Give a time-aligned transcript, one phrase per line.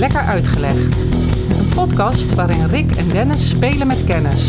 [0.00, 0.96] Lekker Uitgelegd.
[1.58, 4.48] Een podcast waarin Rick en Dennis spelen met kennis.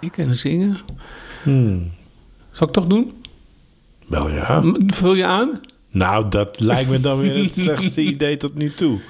[0.00, 0.78] Ik kan zingen.
[1.42, 1.90] Hmm.
[2.52, 3.12] Zal ik toch doen?
[4.06, 4.62] Wel ja.
[4.86, 5.60] Vul je aan?
[5.90, 9.00] Nou, dat lijkt me dan weer het slechtste idee tot nu toe.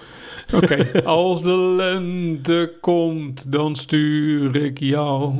[0.54, 1.02] Oké.
[1.04, 5.34] Als de lente komt, dan stuur ik jou.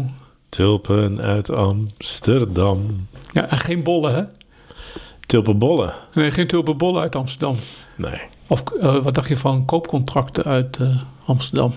[0.56, 3.06] Tulpen uit Amsterdam.
[3.32, 4.22] Ja, en geen bollen, hè?
[5.26, 5.94] Tulpenbollen?
[6.14, 7.56] Nee, geen tulpenbollen uit Amsterdam.
[7.96, 8.20] Nee.
[8.46, 11.72] Of eh, wat dacht je van koopcontracten uit eh, Amsterdam?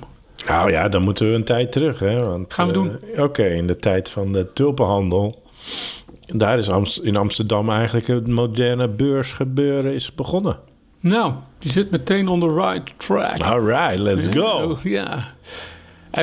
[0.48, 2.26] Nou ja, dan moeten we een tijd terug, hè.
[2.26, 3.24] Want, Gaan we eh, doen.
[3.26, 5.44] Oké, in de tijd van de tulpenhandel.
[6.26, 10.60] Daar is Amst- in Amsterdam eigenlijk het moderne beursgebeuren is begonnen.
[11.00, 13.40] Nou, die zit meteen on the right track.
[13.40, 14.42] All right, let's go.
[14.42, 15.14] Oh, ja.
[15.14, 15.24] En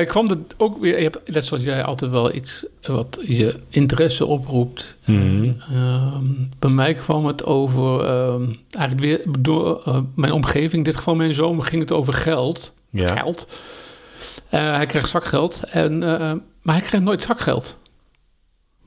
[0.01, 0.97] ik kwam er ook weer...
[0.97, 4.95] Je hebt, net zoals jij altijd wel iets wat je interesse oproept.
[5.05, 5.51] Mhm.
[5.71, 6.25] Ehm,
[6.59, 8.05] bij mij kwam het over...
[8.05, 10.73] ehm, eigenlijk weer door eh, mijn omgeving.
[10.73, 12.73] In dit geval mijn zoon ging het over geld.
[12.89, 13.15] Ja.
[13.15, 13.47] Geld.
[14.49, 15.63] Eh, hij kreeg zakgeld.
[15.69, 17.77] En, eh, maar hij kreeg nooit zakgeld.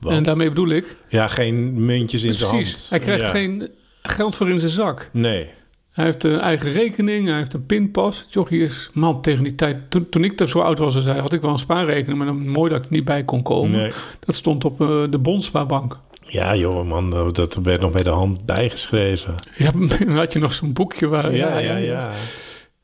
[0.07, 0.97] En daarmee bedoel ik...
[1.09, 2.87] Ja, geen muntjes in zijn hand.
[2.89, 3.29] Hij krijgt Ja.
[3.29, 3.69] geen
[4.01, 5.09] geld voor in zijn zak.
[5.13, 5.49] Nee.
[5.97, 8.25] Hij heeft een eigen rekening, hij heeft een pinpas.
[8.29, 11.17] Jochie is, man, tegen die tijd, toen, toen ik er zo oud was als hij,
[11.19, 13.77] had ik wel een spaarrekening, maar dan mooi dat ik er niet bij kon komen.
[13.77, 13.91] nee.
[14.19, 15.97] Dat stond op eh, de Bondspaarbank.
[16.21, 19.35] Ja, joh, man, dat- werd nog met de hand bijgeschreven.
[19.55, 19.71] Ja,
[20.05, 21.35] dan had je nog zo'n boekje waar...
[21.35, 22.09] Ja, ja, ja.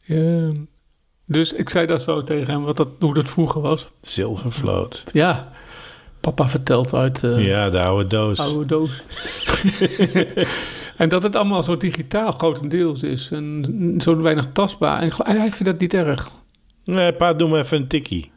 [0.01, 0.49] Ja.
[1.25, 3.89] Dus ik zei dat zo tegen hem, wat dat, hoe dat vroeger was.
[4.01, 5.03] Zilvervloot.
[5.11, 5.51] Ja,
[6.19, 8.39] papa vertelt uit eh Ja, de oude doos.
[8.39, 9.01] oude doos.
[10.97, 13.29] en dat het allemaal zo digitaal grotendeels is.
[13.31, 15.01] En zo weinig tastbaar.
[15.01, 16.29] En hij vindt dat niet erg.
[16.83, 18.31] Nee, pa, doe me even een tikkie.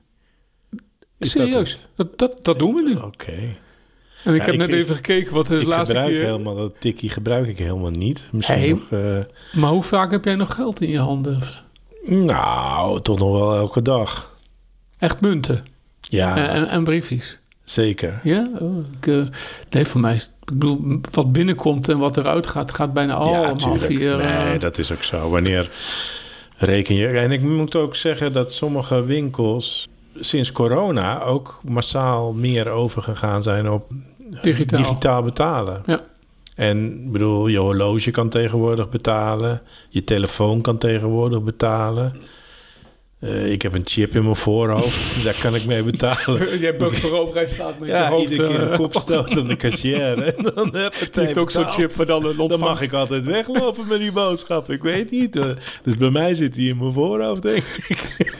[1.19, 1.89] Is Serieus, het?
[1.97, 2.97] dat, dat, dat, doen we nu.
[2.97, 3.33] Oké.
[4.25, 6.25] En ik Ja, heb ik- net even gekeken wat de Ik laatste gebruik keer...
[6.25, 8.29] helemaal dat tikkie gebruik ik helemaal niet.
[8.33, 9.01] Misschien nog...
[9.01, 9.19] eh,
[9.61, 11.39] Maar hoe vaak heb jij nog geld in je handen?
[12.07, 14.35] nou, toch nog wel elke dag.
[14.99, 15.65] Echt munten
[16.01, 17.39] Ja, en, en, en briefjes?
[17.71, 18.21] Zeker.
[18.23, 18.49] Ja?
[18.61, 19.23] Oh, ik, eh,
[19.71, 20.15] nee, voor mij.
[20.15, 23.85] Ik bedoel, wat binnenkomt en wat eruit gaat, gaat bijna ja, allemaal tuurlijk.
[23.85, 24.19] via...
[24.19, 25.31] eh, Nee, dat is ook zo.
[25.31, 25.71] Wanneer
[26.57, 27.07] reken je...
[27.09, 29.89] En ik moet ook zeggen dat sommige winkels
[30.21, 33.91] sinds corona ook massaal meer overgegaan zijn op
[34.43, 34.79] Digitaal.
[34.83, 35.83] digitaal betalen.
[35.87, 36.01] Ja.
[36.55, 39.63] En ik bedoel, je horloge kan tegenwoordig betalen.
[39.89, 42.17] Je telefoon kan tegenwoordig betalen.
[43.21, 45.25] Eh, ik heb een chip in mijn voorhoofd.
[45.25, 46.51] daar kan ik mee betalen.
[46.61, 48.31] Je hebt ook voor overheidsstaat met je hoofd...
[48.31, 50.19] iedere keer eh, een kopstoot aan de cashier.
[50.37, 52.67] En dan heb Die heeft ook zo'n chip waar dan een Dan ontvangst...
[52.67, 54.71] mag ik altijd weglopen met die boodschap.
[54.71, 55.37] Ik weet niet.
[55.37, 55.51] Eh,
[55.83, 58.35] Dus bij mij zit hij in mijn voorhoofd, denk ik.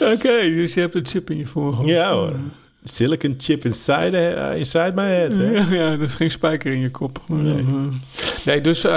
[0.00, 1.88] Oké, dus je hebt een chip in je voorhoofd.
[1.88, 2.32] Ja hoor.
[2.90, 5.32] Silicon chip inside, eh, inside my head.
[5.36, 5.50] Hè?
[5.50, 7.22] Ja, ja, is geen spijker in je kop.
[7.26, 7.64] Nee.
[8.44, 8.96] Nee, dus eh,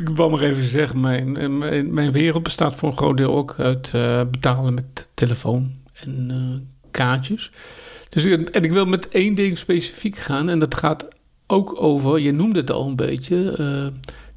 [0.00, 3.54] ik wou maar even zeggen, mijn, mijn, mijn wereld bestaat voor een groot deel ook
[3.58, 3.90] uit
[4.30, 7.50] betalen met telefoon en kaartjes.
[8.08, 11.08] Dus, en ik wil met één ding specifiek gaan en dat gaat
[11.46, 13.92] ook over, je noemde het al een beetje,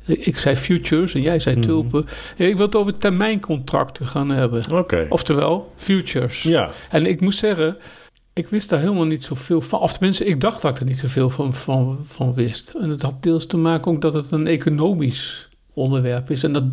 [0.05, 1.65] ik zei futures en jij zei Mhm.
[1.65, 2.05] tulpen.
[2.37, 4.61] Ik wil het over termijncontracten gaan hebben.
[5.09, 6.43] Oftewel, futures.
[6.43, 6.69] Ja.
[6.89, 7.77] En ik moet zeggen,
[8.33, 9.79] ik wist daar helemaal niet zoveel van.
[9.79, 12.73] Of tenminste, ik dacht dat ik er niet zoveel van, van, van wist.
[12.81, 16.43] En het had deels te maken ook dat het een economisch onderwerp is.
[16.43, 16.63] En dat...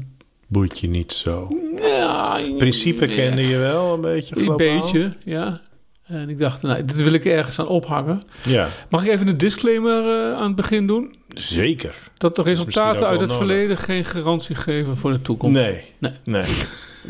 [0.47, 1.49] Boeit je niet zo.
[1.81, 4.81] Ja, Principe kende je wel een beetje Een globaal?
[4.81, 5.61] beetje, ja.
[6.05, 8.23] En ik dacht, nou, dit wil ik ergens aan ophangen.
[8.45, 11.17] Ja, Mag ik even een disclaimer eh, aan het begin doen?
[11.29, 11.95] zeker.
[12.19, 13.37] Dat de resultaten uit het nodig.
[13.47, 15.61] verleden geen garantie geven voor de toekomst.
[15.61, 15.83] Nee.
[15.99, 16.13] Nee.
[16.25, 16.45] Nee.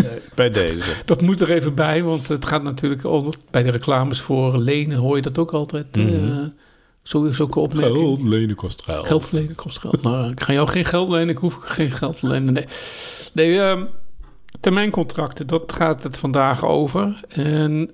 [0.35, 0.93] Bij deze.
[1.05, 4.97] Dat moet er even bij, want het gaat natuurlijk ook bij de reclames voor lenen
[4.99, 5.87] hoor je dat ook altijd.
[7.03, 8.29] zo, zulke opmerkingen.
[8.29, 9.07] lenen kost geld.
[9.07, 10.03] Geld lenen kost geld.
[10.03, 12.53] Nou, ik ga jou geen geld lenen, ik hoef geen geld te lenen.
[12.53, 12.65] Nee,
[13.33, 13.85] nee ehm,
[14.61, 17.21] termijncontracten, dat gaat het vandaag over.
[17.29, 17.91] En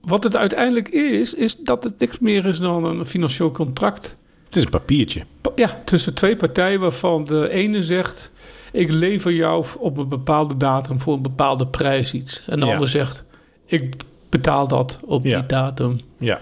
[0.00, 4.16] wat het uiteindelijk is, is dat het niks meer is dan een financieel contract.
[4.44, 5.22] Het is een papiertje.
[5.40, 8.32] Pa- Ja, tussen twee partijen waarvan de ene zegt...
[8.74, 12.42] ik lever jou op een bepaalde datum voor een bepaalde prijs iets.
[12.46, 12.72] En de Ja.
[12.72, 13.24] ander zegt,
[13.66, 13.94] ik
[14.28, 15.38] betaal dat op Ja.
[15.38, 16.00] die datum.
[16.18, 16.40] Ja.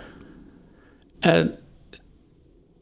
[1.20, 1.54] En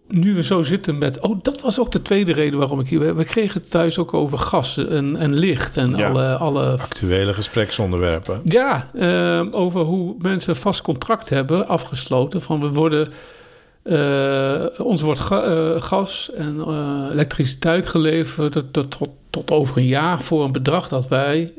[0.08, 1.20] nu we zo zitten met...
[1.20, 2.99] Oh, dat was ook de tweede reden waarom ik hier...
[2.99, 6.08] We we kregen het thuis ook over gas en, en licht en Ja.
[6.08, 6.70] alle, alle...
[6.79, 8.41] Actuele gespreksonderwerpen.
[8.44, 12.43] Ja, eh, over hoe mensen vast contract hebben afgesloten.
[12.43, 13.08] Van we worden...
[13.82, 19.87] eh, ons wordt ga- eh, gas en eh, elektriciteit geleverd tot, tot, tot, over een
[19.87, 21.53] jaar voor een bedrag dat wij...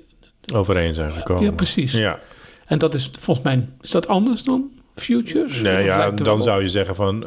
[0.54, 1.44] Overeen zijn gekomen.
[1.44, 1.92] Ja, precies.
[1.94, 2.20] Ja.
[2.66, 3.68] En dat is volgens mij...
[3.82, 5.62] Is dat anders dan futures?
[5.62, 7.24] Nee, Of ja, dan zou je zeggen van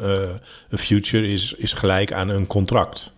[0.69, 3.11] een future is, is gelijk aan een contract.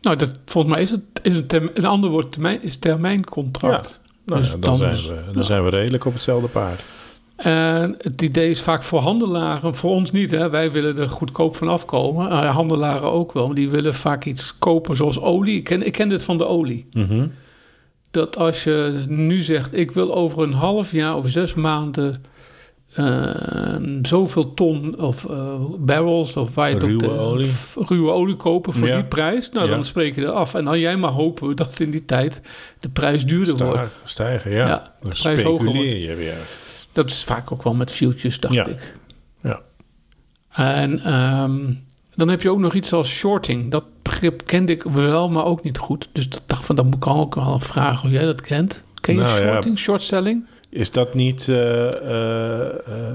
[0.00, 4.00] Nou, dat, volgens mij is het is een, term, een ander woord termijn, is termijncontract.
[4.26, 5.42] Nou, Dus ja, dan, dan zijn we, dan ja.
[5.42, 6.80] zijn we redelijk op hetzelfde paard.
[7.42, 10.30] En het idee is vaak voor handelaren, voor ons niet.
[10.30, 10.50] Hè?
[10.50, 12.30] Wij willen er goedkoop van afkomen.
[12.30, 13.46] Eh, handelaren ook wel.
[13.46, 15.56] maar Die willen vaak iets kopen zoals olie.
[15.56, 16.86] Ik ken, ik ken dit van de olie.
[16.92, 17.26] Mhm.
[18.10, 22.24] Dat als je nu zegt, ik wil over een half jaar of zes maanden...
[22.94, 23.24] eh,
[24.02, 27.50] zoveel ton of eh, barrels of waar je het Ruwe olie.
[27.88, 28.94] ruwe olie kopen voor Ja.
[28.94, 29.50] die prijs.
[29.50, 29.74] Nou, Ja.
[29.74, 30.54] dan spreek je er af.
[30.54, 32.40] En dan jij maar hopen dat in die tijd
[32.78, 34.00] de prijs duurder wordt.
[34.04, 34.66] Stijgen, ja.
[34.68, 36.36] Ja, de prijs hoger je weer.
[36.92, 38.66] Dat is vaak ook wel met futures, dacht Ja.
[38.66, 38.94] ik.
[39.42, 39.60] Ja.
[40.52, 41.72] En ehm,
[42.14, 43.70] dan heb je ook nog iets als shorting.
[43.70, 46.08] Dat begrip kende ik wel, maar ook niet goed.
[46.12, 48.82] Dus ik dacht van, dan moet ik ook wel vragen hoe jij dat kent.
[49.00, 50.46] Ken je Nou shorting, short selling?
[50.68, 53.14] Is dat niet eh, eh, eh,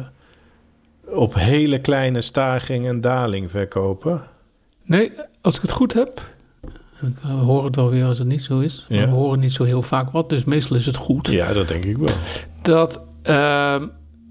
[1.06, 4.21] op hele kleine staging en daling verkopen?
[4.83, 6.21] Nee, als ik het goed heb.
[7.01, 8.85] Ik hoor het wel weer als het niet zo is.
[8.89, 9.06] Maar Ja.
[9.06, 11.27] we horen niet zo heel vaak wat, dus meestal is het goed.
[11.27, 12.15] Ja, dat denk ik wel.
[12.62, 13.88] Dat ehm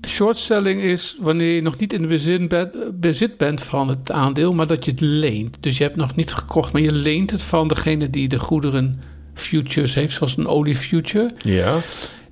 [0.07, 4.11] short selling is wanneer je nog niet in de bezit bent, bezit bent van het
[4.11, 5.57] aandeel, maar dat je het leent.
[5.61, 9.01] Dus je hebt nog niet gekocht, maar je leent het van degene die de goederen
[9.35, 11.35] futures heeft, zoals een olie future.
[11.43, 11.77] Ja,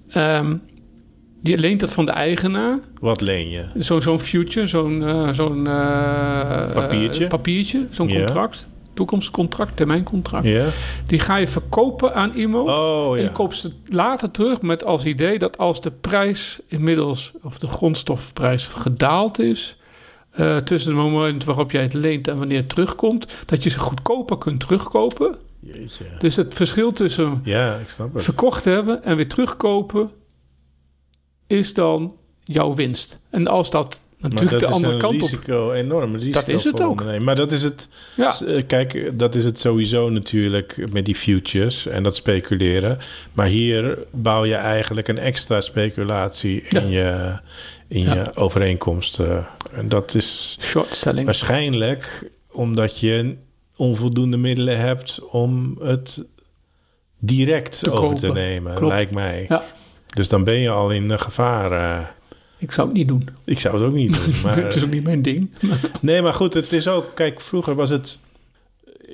[0.08, 0.56] Ehm,
[1.40, 2.78] je leent het van de eigenaar.
[3.00, 3.64] wat leen je?
[3.78, 7.22] Zo- Zo'n future, zo'n eh, zo'n eh, Papiertje?
[7.24, 8.16] eh, papiertje, zo'n Ja.
[8.24, 8.66] contract.
[8.94, 10.48] Toekomstcontract, termijncontract.
[11.06, 12.68] Die ga je verkopen aan iemand.
[12.68, 13.28] Oh En ja.
[13.28, 17.66] je koopt ze later terug met als idee dat als de prijs inmiddels, of de
[17.66, 19.76] grondstofprijs gedaald is,
[20.30, 23.78] eh, tussen het moment waarop jij het leent en wanneer het terugkomt, dat je ze
[23.78, 25.36] goedkoper kunt terugkopen.
[25.60, 26.04] Jeetje.
[26.18, 28.22] Dus het verschil tussen Ja, ik snap het.
[28.22, 30.10] verkocht hebben en weer terugkopen
[31.46, 32.14] is dan
[32.44, 33.18] jouw winst.
[33.30, 34.02] En als dat
[34.32, 35.28] Maar natuurlijk dat de is andere kant op.
[35.30, 37.18] risico, enorm risico Dat is het ook.
[37.20, 41.86] Maar dat is het, Ja, eh, Kijk, dat is het sowieso natuurlijk met die futures
[41.86, 42.98] en dat speculeren.
[43.32, 47.38] Maar hier bouw je eigenlijk een extra speculatie in je,
[47.88, 48.14] in Ja.
[48.14, 49.18] je overeenkomst.
[49.20, 49.38] eh.
[49.72, 51.24] en dat is short selling.
[51.24, 53.36] waarschijnlijk omdat je
[53.76, 56.22] onvoldoende middelen hebt om het
[57.18, 58.92] direct Te over te nemen, Klopt.
[58.92, 59.44] lijkt mij.
[59.48, 59.64] Ja.
[60.06, 62.14] Dus dan ben je al in eh, gevaar.
[62.64, 63.28] Ik zou het niet doen.
[63.44, 64.34] ik zou het ook niet doen.
[64.44, 65.50] Maar, het is ook niet mijn ding.
[66.00, 67.06] Nee, maar goed, het is ook...
[67.14, 68.18] Kijk, vroeger was het...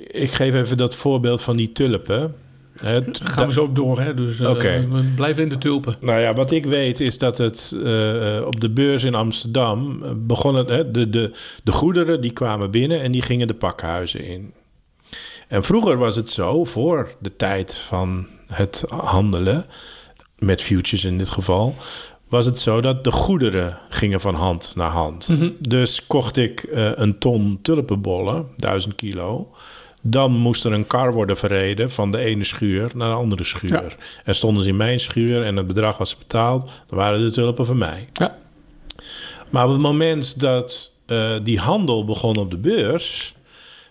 [0.07, 2.35] Ik geef even dat voorbeeld van die tulpen.
[2.81, 4.13] Het, Gaan we zo op door, hè?
[4.13, 5.95] Dus eh, we blijven in de tulpen.
[5.99, 10.55] Nou ja, wat ik weet is dat het eh, op de beurs in Amsterdam begon
[10.55, 10.69] het...
[10.69, 11.31] Hè, de, de,
[11.63, 14.53] de goederen die kwamen binnen en die gingen de pakhuizen in.
[15.47, 19.65] En vroeger was het zo, voor de tijd van het handelen...
[20.37, 21.75] met futures in dit geval...
[22.31, 25.27] was het zo dat de goederen gingen van hand naar hand.
[25.27, 25.49] Mhm.
[25.59, 29.51] Dus kocht ik eh, een ton tulpenbollen, 1000 kilo...
[30.03, 33.83] Dan moest er een kar worden verreden van de ene schuur naar de andere schuur.
[33.83, 33.87] Ja.
[34.23, 37.65] En stonden ze in mijn schuur en het bedrag was betaald, dan waren de tulpen
[37.65, 38.09] van mij.
[38.13, 38.37] Ja.
[39.49, 43.35] Maar op het moment dat eh, die handel begon op de beurs,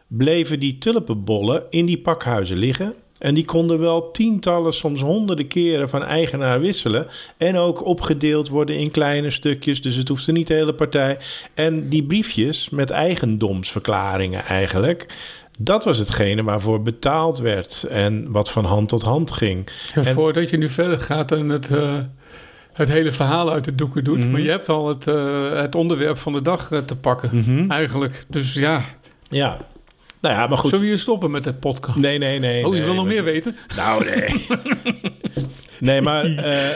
[0.07, 2.95] bleven die tulpenbollen in die pakhuizen liggen.
[3.21, 7.07] En die konden wel tientallen, soms honderden keren van eigenaar wisselen.
[7.37, 9.83] En ook opgedeeld worden in kleine stukjes.
[9.83, 11.19] Dus het hoefde niet de hele partij.
[11.55, 15.07] En die briefjes met eigendomsverklaringen eigenlijk.
[15.59, 17.85] Dat was hetgene waarvoor betaald werd.
[17.91, 19.69] En wat van hand tot hand ging.
[19.95, 21.95] En En- voordat je nu verder gaat en het, eh,
[22.73, 24.31] het hele verhaal uit de doeken doet, Mhm.
[24.31, 27.71] maar je hebt al het, eh, het onderwerp van de dag eh, te pakken, Mhm.
[27.71, 28.25] eigenlijk.
[28.29, 28.85] Dus ja,
[29.31, 29.57] Ja.
[30.21, 30.71] Nou ja, maar goed.
[30.71, 31.99] zullen we hier stoppen met het podcast?
[31.99, 32.67] Nee, nee, nee.
[32.67, 33.57] oh, je nee, wil nog meer weten?
[33.77, 34.47] Nou, nee.
[35.91, 36.69] nee, maar eh,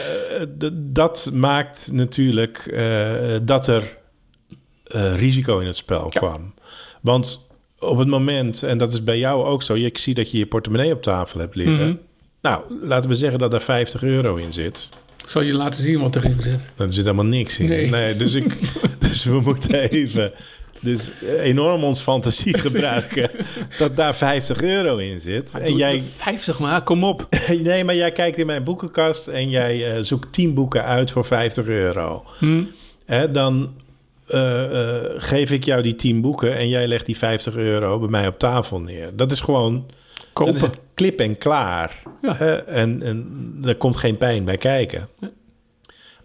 [0.57, 3.97] d- dat maakt natuurlijk eh, dat er
[4.83, 6.19] eh, risico in het spel Ja.
[6.19, 6.53] kwam.
[7.01, 7.47] Want
[7.79, 9.73] op het moment, en dat is bij jou ook zo...
[9.73, 11.87] ik zie dat je je portemonnee op tafel hebt liggen.
[11.87, 11.95] Mhm.
[12.41, 14.89] Nou, laten we zeggen dat er 50 euro in zit.
[15.23, 16.71] Ik zal je laten zien wat erin zit.
[16.77, 17.89] Er zit helemaal niks in.
[17.89, 18.15] Nee.
[18.15, 18.57] dus, ik,
[19.09, 20.31] dus we moeten even...
[20.81, 23.29] Dus enorm ons fantasie gebruiken
[23.77, 25.49] dat daar 50 euro in zit.
[25.51, 27.27] En jij, 50 maar, kom op.
[27.63, 31.25] Nee, maar jij kijkt in mijn boekenkast en jij eh, zoekt 10 boeken uit voor
[31.25, 32.23] 50 euro.
[32.39, 32.63] Hm?
[33.05, 33.73] Hè, dan
[34.27, 38.09] eh, eh, geef ik jou die 10 boeken en jij legt die 50 euro bij
[38.09, 39.15] mij op tafel neer.
[39.15, 39.85] Dat is gewoon
[40.33, 40.53] Kopen.
[40.53, 42.01] dat is het klip en klaar.
[42.21, 42.37] Ja.
[42.65, 45.07] En, en er komt geen pijn bij kijken.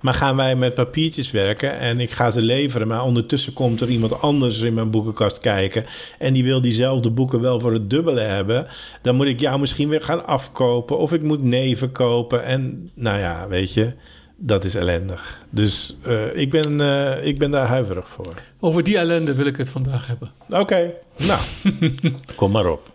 [0.01, 3.89] Maar gaan wij met papiertjes werken en ik ga ze leveren, maar ondertussen komt er
[3.89, 5.85] iemand anders in mijn boekenkast kijken
[6.19, 8.67] en die wil diezelfde boeken wel voor het dubbele hebben,
[9.03, 13.19] dan moet ik jou misschien weer gaan afkopen of ik moet neven kopen en nou
[13.19, 13.93] ja, weet je,
[14.37, 15.39] dat is ellendig.
[15.51, 18.35] Dus eh, ik, ben, eh, ik ben daar huiverig voor.
[18.61, 20.31] Over die ellende wil ik het vandaag hebben.
[20.49, 21.41] Oké, nou,
[22.37, 22.91] kom maar op.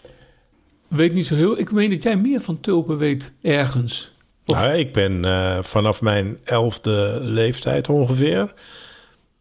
[0.87, 1.59] Weet niet zo heel...
[1.59, 4.14] Ik meen dat jij meer van tulpen weet ergens.
[4.45, 8.53] Nou, ik ben eh, vanaf mijn elfde leeftijd ongeveer...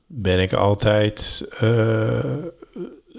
[0.07, 2.19] ben ik altijd eh,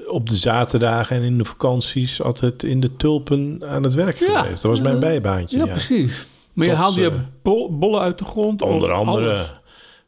[0.07, 2.21] op de zaterdagen en in de vakanties...
[2.21, 4.41] altijd in de tulpen aan het werk Ja.
[4.41, 4.61] geweest.
[4.61, 5.71] Dat was mijn bijbaantje, Ja, ja.
[5.71, 6.27] precies.
[6.53, 8.61] Maar je haalde je eh, bol- bollen uit de grond?
[8.61, 9.53] Onder andere, alles?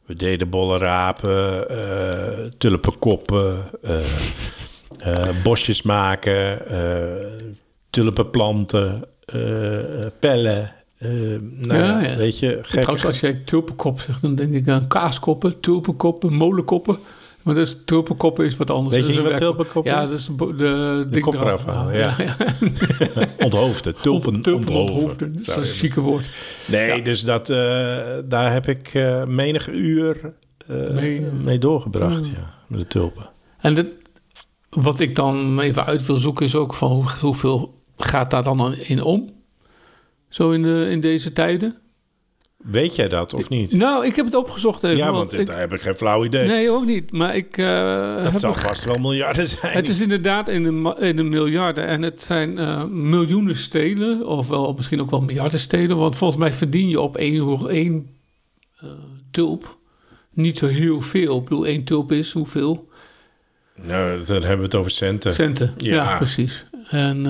[0.06, 3.62] we deden bollen rapen, eh tulpenkoppen,
[5.42, 6.62] bosjes maken,
[7.90, 9.04] tulpenplanten,
[10.18, 10.72] pellen.
[10.98, 12.16] Eh, nou Ja, ja, ja.
[12.16, 16.96] weet je, Trouwens, als jij tulpenkop zegt, dan denk ik aan kaaskoppen, tulpenkoppen, molenkoppen.
[17.42, 18.96] Maar dus tulpenkoppen is wat anders.
[18.96, 21.64] Weet je een wat werk- tulpenkop Ja, dat is de, de, ding kop eraf eraf
[21.64, 22.26] halen, halen.
[22.26, 22.46] ja.
[23.44, 25.32] onthoofden, tulpen, tulpen onthoofden.
[25.32, 26.28] Dat is een je chique woord.
[26.70, 27.02] Nee, Ja.
[27.04, 27.56] dus dat, eh,
[28.24, 30.32] daar heb ik eh, menig uur
[30.90, 32.34] Mee, mee, doorgebracht, mm.
[32.34, 33.30] ja, met de tulpen.
[33.60, 33.86] En dit,
[34.70, 38.74] wat ik dan even uit wil zoeken is ook van hoe- hoeveel gaat daar dan
[38.74, 39.30] in om?
[40.28, 41.76] Zo in, de, in deze tijden?
[42.56, 43.72] Weet jij dat of niet?
[43.72, 44.96] Nou, ik heb het opgezocht even.
[44.96, 46.46] ja, want ik, daar heb ik geen flauw idee.
[46.46, 47.12] nee, ook niet.
[47.12, 47.66] Maar ik uh,
[48.16, 49.72] dat heb zal vast wel miljarden zijn.
[49.72, 51.86] Het is inderdaad in de, in de miljarden.
[51.86, 54.26] En het zijn eh, miljoenen stelen.
[54.26, 55.96] Of wel, misschien ook wel miljarden stelen.
[55.96, 58.08] Want volgens mij verdien je op één, één
[58.80, 58.88] eh,
[59.30, 59.78] tulp
[60.32, 61.36] niet zo heel veel.
[61.38, 62.88] Ik bedoel, één tulp is hoeveel?
[63.86, 65.34] Nou, dan hebben we het over centen.
[65.34, 65.74] Centen.
[65.76, 66.16] Ja, Ja.
[66.16, 66.66] precies.
[66.90, 67.26] En,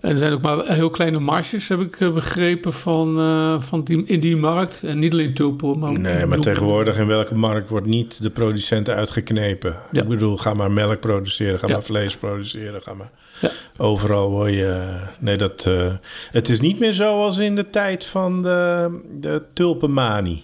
[0.00, 3.84] en er zijn ook maar heel kleine marges, heb ik eh, begrepen, van, eh, van
[3.84, 4.82] die, in die markt.
[4.82, 5.98] En niet alleen tulpen, maar...
[5.98, 9.76] Nee, maar tegenwoordig in welke markt wordt niet de producenten uitgeknepen?
[9.92, 10.02] Ja.
[10.02, 11.72] Ik bedoel, ga maar melk produceren, ga Ja.
[11.72, 13.10] maar vlees produceren, ga maar...
[13.40, 13.50] Ja.
[13.76, 14.96] Overal word je...
[15.18, 15.66] Nee, dat...
[15.66, 15.92] eh,
[16.30, 18.90] het is niet meer zoals in de tijd van de,
[19.20, 20.42] de tulpenmanie.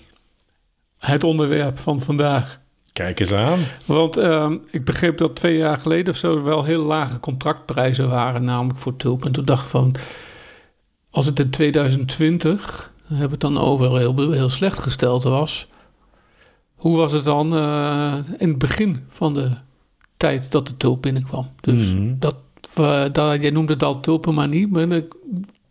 [0.99, 2.61] Het onderwerp van vandaag.
[2.97, 3.59] Kijk eens aan.
[3.85, 8.45] Want ehm, ik begreep dat twee jaar geleden of zo wel heel lage contractprijzen waren,
[8.45, 9.27] namelijk voor tulpen.
[9.27, 9.95] En toen dacht ik van,
[11.11, 15.69] als het in 2020, we hebben het dan over heel, heel slecht gesteld was,
[16.75, 19.51] hoe was het dan eh, in het begin van de
[20.17, 21.51] tijd dat de tulp binnenkwam?
[21.61, 22.15] Dus Mhm.
[22.19, 22.35] dat,
[22.75, 25.15] eh, dat, jij noemde het al tulpenmanie, maar ik-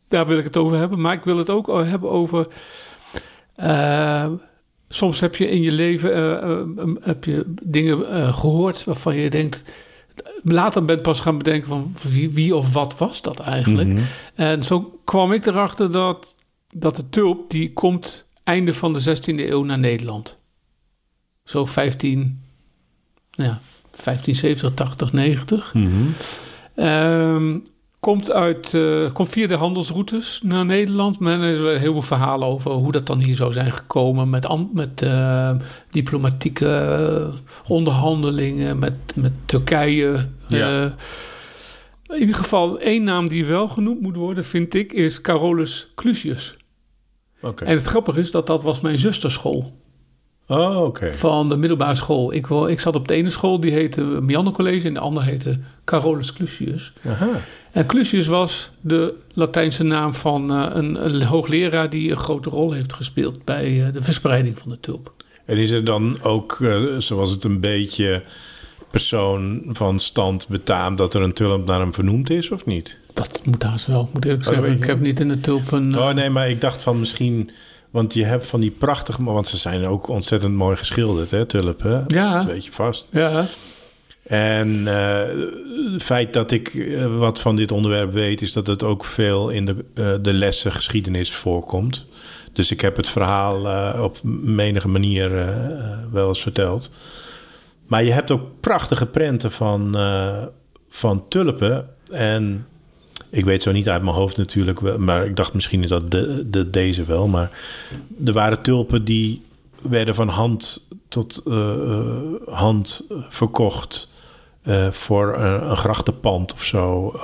[0.08, 1.02] daar wil ik het over hebben.
[1.02, 2.48] Maar ik wil het ook hebben over...
[4.90, 6.68] soms heb je in je leven eh, eh,
[7.02, 9.64] heb je dingen eh, gehoord waarvan je denkt...
[10.44, 13.88] Later bent pas gaan bedenken van wie, wie of wat was dat eigenlijk.
[13.88, 14.02] Mhm.
[14.36, 16.36] En zo kwam ik erachter dat,
[16.74, 17.50] dat de tulp...
[17.50, 20.40] die komt einde van de 16e eeuw naar Nederland.
[21.44, 22.44] Zo 15...
[23.32, 23.62] Ja,
[24.04, 25.74] 1570, 80, 90.
[25.74, 25.90] Mhm.
[26.76, 27.58] Ehm,
[28.06, 31.20] komt, uit, eh, komt via de handelsroutes naar Nederland.
[31.20, 34.30] Men er is wel heel veel verhalen over hoe dat dan hier zou zijn gekomen.
[34.30, 35.52] Met, met eh,
[35.92, 37.36] diplomatieke eh,
[37.68, 40.28] onderhandelingen met, met Turkije.
[40.48, 40.96] Ja.
[42.08, 46.58] In ieder geval, één naam die wel genoemd moet worden, vind ik, is Carolus Clusius.
[47.42, 47.66] Oké.
[47.66, 49.74] En het grappige is dat dat was mijn zusterschool
[50.48, 51.14] Oh, oké.
[51.14, 52.34] van de middelbare school.
[52.34, 54.88] Ik, ik zat op de ene school, die heette Mianne College...
[54.88, 56.94] en de andere heette Carolus Clusius.
[57.08, 57.30] Aha.
[57.72, 62.72] En Clusius was de Latijnse naam van eh, een, een hoogleraar die een grote rol
[62.72, 65.14] heeft gespeeld bij eh, de verspreiding van de tulp.
[65.46, 68.24] En is er dan ook, eh, zoals het een beetje
[68.92, 70.98] persoon van stand betaamt...
[70.98, 72.98] dat er een tulp naar hem vernoemd is, of niet?
[73.14, 74.72] Dat moet haast wel, moet ik Oh, zeggen.
[74.72, 75.96] Ik heb niet in de tulpen...
[75.96, 77.50] Oh nee, maar ik dacht van misschien...
[77.96, 79.24] Want je hebt van die prachtige...
[79.24, 82.04] Want ze zijn ook ontzettend mooi geschilderd, hè, tulpen.
[82.08, 82.38] Ja.
[82.38, 83.10] Dat weet je vast.
[83.12, 83.46] Ja,
[84.24, 88.42] En eh, het feit dat ik eh, wat van dit onderwerp weet...
[88.42, 92.06] is dat het ook veel in de, eh, de lessen geschiedenis voorkomt.
[92.54, 93.60] Dus ik heb het verhaal
[94.04, 95.30] op menige manier
[96.12, 96.92] wel eens verteld.
[97.88, 99.98] Maar je hebt ook prachtige prenten van,
[100.90, 101.90] van tulpen.
[102.12, 102.66] En
[103.36, 104.98] ik weet zo niet uit mijn hoofd natuurlijk...
[104.98, 107.28] maar ik dacht misschien is dat de, de, deze wel.
[107.28, 107.52] Maar
[108.26, 109.42] er waren tulpen die
[109.82, 112.08] werden van hand tot eh, eh,
[112.46, 114.10] hand verkocht...
[114.64, 117.20] eh, voor een, een grachtenpand of zo.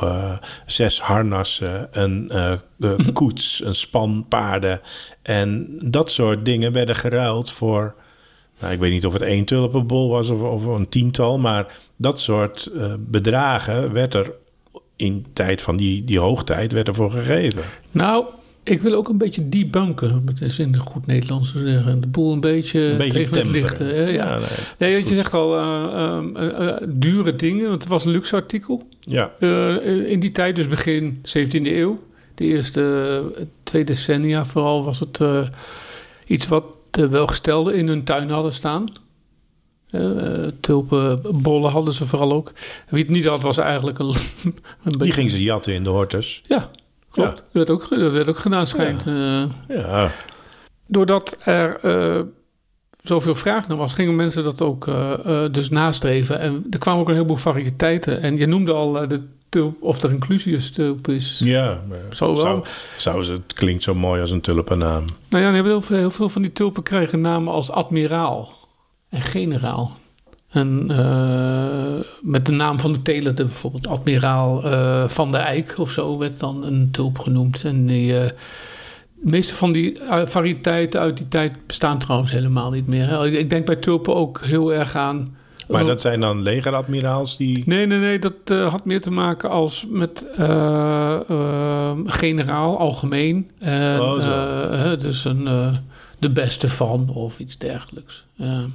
[0.66, 2.32] zes harnassen, een
[3.14, 4.82] koets, een span paarden.
[5.22, 7.96] En dat soort dingen werden geruild voor...
[8.60, 11.38] Nou, ik weet niet of het één tulpenbol was of, of een tiental...
[11.38, 14.32] maar dat soort bedragen werd er
[15.02, 17.62] in tijd van die, die hoogtijd werd er voor gegeven.
[17.92, 18.26] nou,
[18.64, 20.22] ik wil ook een beetje debunken.
[20.26, 22.02] Het is in goed Nederlands te zeggen.
[22.02, 23.86] De boel een beetje, Een beetje tegen het lichten.
[23.88, 24.38] hè, ja.
[24.38, 24.48] nee.
[24.78, 27.70] Nee, want je zegt al eh, eh, eh, dure dingen.
[27.70, 28.88] Want het was een luxe artikel.
[29.00, 32.00] Ja, Eh, in die tijd, dus begin 17e eeuw,
[32.36, 32.82] de eerste
[33.38, 35.42] eh, twee decennia vooral, was het eh,
[36.28, 38.86] iets wat de welgestelden in hun tuin hadden staan.
[39.92, 40.02] Eh,
[40.60, 42.52] tulpenbollen hadden ze vooral ook.
[42.90, 44.08] Wie het niet had, was eigenlijk een,
[44.44, 46.42] een Die beetje- ging ze jatten in de hortus.
[46.48, 46.70] Ja,
[47.10, 47.30] klopt.
[47.36, 49.08] Dat, werd ook, dat werd ook gedaan, schijnt.
[49.08, 50.12] Eh, Ja,
[50.88, 52.22] doordat er eh,
[53.04, 54.90] zoveel vraag naar was, gingen mensen dat ook
[55.52, 56.40] dus nastreven.
[56.40, 58.22] En er kwamen ook een heleboel variëteiten.
[58.22, 61.40] En je noemde al de tulp, of de inclusius tulp is.
[61.44, 61.82] ja.
[62.12, 62.42] Zo wel.
[62.42, 62.64] Zou,
[62.98, 65.06] zou ze, het klinkt zo mooi als een tulpennaam.
[65.30, 68.60] Nou ja, heel veel, heel veel van die tulpen krijgen namen als admiraal
[69.12, 70.00] en generaal.
[70.52, 75.78] En eh, met de naam van de teler, de bijvoorbeeld admiraal eh, van de Eik
[75.78, 77.64] of zo, werd dan een tulp genoemd.
[77.64, 78.26] En die, eh,
[79.16, 83.26] de meeste van die variëteiten uit die tijd bestaan trouwens helemaal niet meer.
[83.26, 85.36] Ik, denk bij tulpen ook heel erg aan.
[85.68, 87.64] Maar dat zijn dan legeradmiraals die...
[87.66, 90.26] Nee, nee, nee, dat had meer te maken als met
[92.06, 93.50] generaal, algemeen.
[93.60, 95.48] En, Oh, dus een,
[96.20, 98.26] de beste van of iets dergelijks.
[98.34, 98.66] Ja.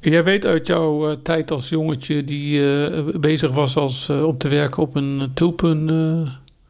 [0.00, 4.38] Jij weet uit jouw eh, tijd als jongetje die eh, bezig was als, eh, om
[4.38, 5.84] te werken op een tulpen,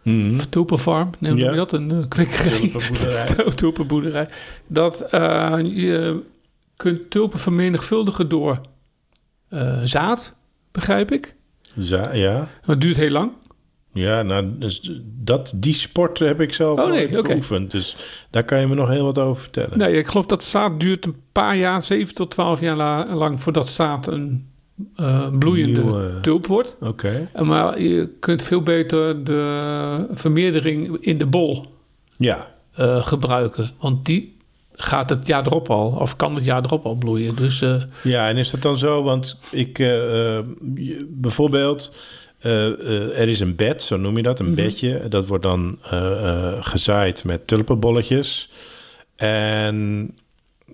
[0.03, 0.39] Mhm.
[0.51, 1.53] tulpenfarm, noem je Ja.
[1.53, 1.73] dat?
[1.73, 2.59] Een kwikkerij.
[2.59, 3.51] Tulpenboerderij.
[3.55, 4.29] tulpenboerderij.
[4.67, 5.07] Dat
[5.65, 6.23] je
[6.77, 8.61] kunt tulpen vermenigvuldigen door
[9.85, 10.35] zaad,
[10.73, 11.35] begrijp ik.
[11.79, 12.49] Za- ja.
[12.67, 13.33] Dat duurt heel lang.
[13.99, 17.29] Ja, nou, dus dat, die sport heb ik zelf Oh, nee, nooit oké.
[17.29, 17.71] beoefend.
[17.71, 17.97] Dus
[18.31, 19.79] daar kan je me nog heel wat over vertellen.
[19.79, 23.43] Nee, ik geloof dat zaad duurt een paar jaar, 7 tot 12 jaar la- lang,
[23.43, 24.47] voordat zaad een
[24.97, 26.77] eh, bloeiende Nieuwe- tulp wordt.
[26.81, 27.29] Oké.
[27.43, 31.67] Maar je kunt veel beter de vermeerdering in de bol
[32.17, 32.47] Ja.
[32.75, 33.71] eh, gebruiken.
[33.81, 34.37] Want die
[34.73, 37.37] gaat het jaar erop al, of kan het jaar erop al bloeien.
[37.37, 39.03] Dus eh, Ja, en is dat dan zo?
[39.03, 39.79] Want ik,
[41.09, 41.95] bijvoorbeeld,
[42.41, 44.55] er is een bed, zo noem je dat, een Mhm.
[44.55, 45.09] bedje.
[45.09, 48.51] Dat wordt dan eh, eh, gezaaid met tulpenbolletjes.
[49.17, 50.11] En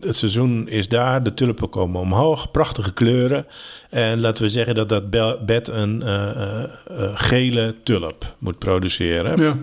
[0.00, 3.46] het seizoen is daar, de tulpen komen omhoog, prachtige kleuren.
[3.90, 8.58] En laten we zeggen dat dat be- bed een eh, eh, eh, gele tulp moet
[8.58, 9.56] produceren ja.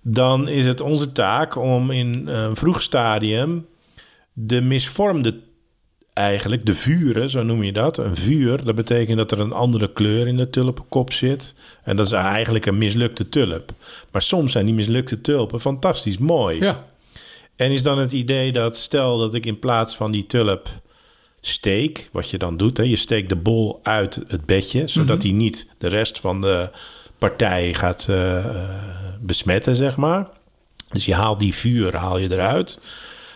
[0.00, 3.66] dan is het onze taak om in een vroeg stadium
[4.32, 5.34] de misvormde,
[6.12, 7.98] eigenlijk de vuren, zo noem je dat.
[7.98, 11.54] Een vuur, dat betekent dat er een andere kleur in de tulpenkop zit.
[11.84, 13.72] En dat is eigenlijk een mislukte tulp.
[14.10, 16.60] Maar soms zijn die mislukte tulpen fantastisch mooi.
[16.60, 16.84] ja.
[17.56, 20.68] En is dan het idee dat stel dat ik in plaats van die tulp
[21.40, 25.26] steek, wat je dan doet, hè, je steekt de bol uit het bedje, zodat Mhm.
[25.26, 26.68] hij niet de rest van de
[27.18, 28.44] partij gaat eh, eh,
[29.20, 30.28] besmetten, zeg maar.
[30.88, 32.78] Dus je haalt die vuur haal je eruit.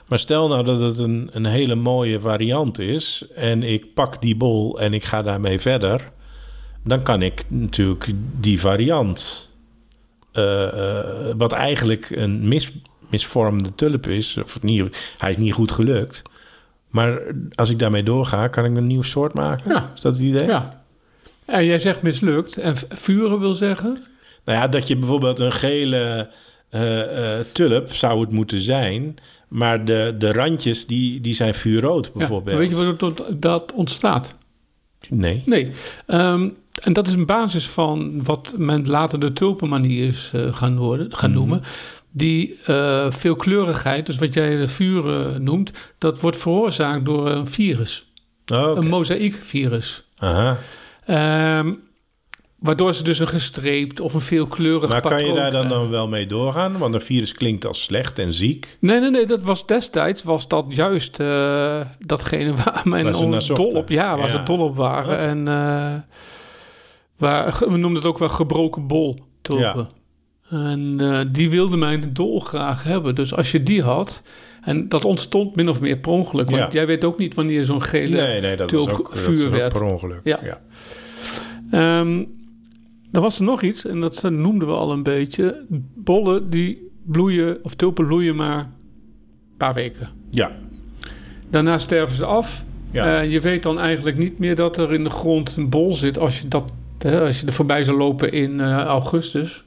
[0.08, 4.36] Maar stel nou dat het een, een hele mooie variant is en ik pak die
[4.36, 6.10] bol en ik ga daarmee verder,
[6.84, 8.06] dan kan ik natuurlijk
[8.40, 9.50] die variant,
[10.32, 12.72] eh, eh, wat eigenlijk een mis,
[13.10, 16.22] misvormde tulp is, of niet, hij is niet goed gelukt.
[16.90, 17.20] Maar
[17.54, 19.70] als ik daarmee doorga, kan ik een nieuw soort maken.
[19.70, 19.90] Ja.
[19.94, 20.46] Is dat het idee?
[20.46, 20.84] ja.
[21.44, 22.56] En jij zegt mislukt.
[22.56, 24.04] En vuren wil zeggen?
[24.44, 26.30] Nou ja, dat je bijvoorbeeld een gele
[26.68, 29.16] eh, tulp zou het moeten zijn.
[29.48, 32.12] Maar de, de randjes die, die zijn vuurrood Ja.
[32.18, 32.58] bijvoorbeeld.
[32.58, 34.36] Weet je wat dat- dat ontstaat?
[35.08, 35.42] Nee.
[35.46, 35.70] Nee.
[36.06, 36.48] Ehm,
[36.82, 41.14] en dat is een basis van wat men later de tulpenmanie is eh, gaan, worden,
[41.14, 41.38] gaan Mhm.
[41.38, 41.62] noemen.
[42.10, 48.10] Die eh, veelkleurigheid, dus wat jij de vuren noemt, dat wordt veroorzaakt door een virus.
[48.52, 48.76] Oh.
[48.76, 50.04] Een mozaïekvirus.
[50.18, 50.56] Aha.
[51.04, 51.72] Ehm,
[52.58, 55.90] waardoor ze dus een gestreept of een veelkleurig Maar kan je patroon daar dan, dan
[55.90, 56.78] wel mee doorgaan?
[56.78, 58.76] Want een virus klinkt als slecht en ziek.
[58.80, 62.82] Nee, nee, nee, dat was destijds was dat juist eh, datgene waar
[63.14, 63.54] on- zochten.
[63.54, 64.32] dol op, ja, waar Ja.
[64.32, 65.18] ze dol op waren.
[65.18, 65.94] En eh,
[67.16, 69.88] waar, we noemden het ook wel gebroken bol tulpen.
[70.50, 73.14] En eh, die wilde men dolgraag hebben.
[73.14, 74.22] Dus als je die had,
[74.62, 76.46] en dat ontstond min of meer per ongeluk.
[76.50, 76.68] Want Ja.
[76.70, 78.16] jij weet ook niet wanneer zo'n gele...
[78.16, 79.72] Nee, nee, dat was ook, dat vuur werd.
[79.72, 80.20] per ongeluk.
[80.24, 80.38] Ja.
[80.42, 80.60] ja.
[83.16, 85.64] Er was er nog iets, en dat noemden we al een beetje.
[85.94, 90.08] Bollen die bloeien, of tulpen bloeien maar een paar weken.
[90.30, 90.52] Ja.
[91.50, 92.64] Daarna sterven ze af.
[92.90, 93.20] Ja.
[93.20, 96.18] Eh, je weet dan eigenlijk niet meer dat er in de grond een bol zit
[96.18, 99.64] als je, dat, hè, als je er voorbij zou lopen in eh, augustus.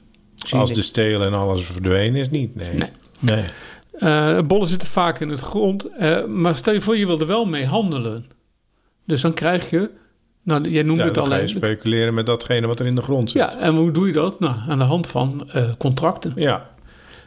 [0.50, 2.54] Als de stelen en alles verdwenen is niet.
[2.54, 2.74] Nee.
[2.74, 2.88] Nee.
[3.20, 3.44] nee.
[3.92, 5.84] Eh, bollen zitten vaak in het grond.
[5.84, 8.26] eh, maar stel je voor, je wil er wel mee handelen.
[9.06, 9.90] Dus dan krijg je,
[10.42, 11.56] nou, jij noemde Ja, het dan al ga je even.
[11.56, 13.40] speculeren met datgene wat er in de grond zit.
[13.40, 14.40] Ja, en hoe doe je dat?
[14.40, 16.32] Nou, aan de hand van eh, contracten.
[16.36, 16.70] Ja.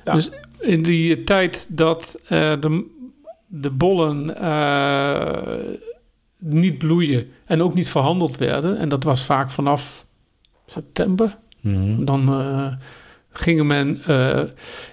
[0.04, 0.14] Ja.
[0.14, 2.86] Dus in die tijd dat eh, de,
[3.48, 5.54] de bollen eh,
[6.38, 10.06] niet bloeien en ook niet verhandeld werden, en dat was vaak vanaf
[10.66, 12.06] september, Mhm.
[12.06, 12.30] dan
[13.32, 13.88] gingen men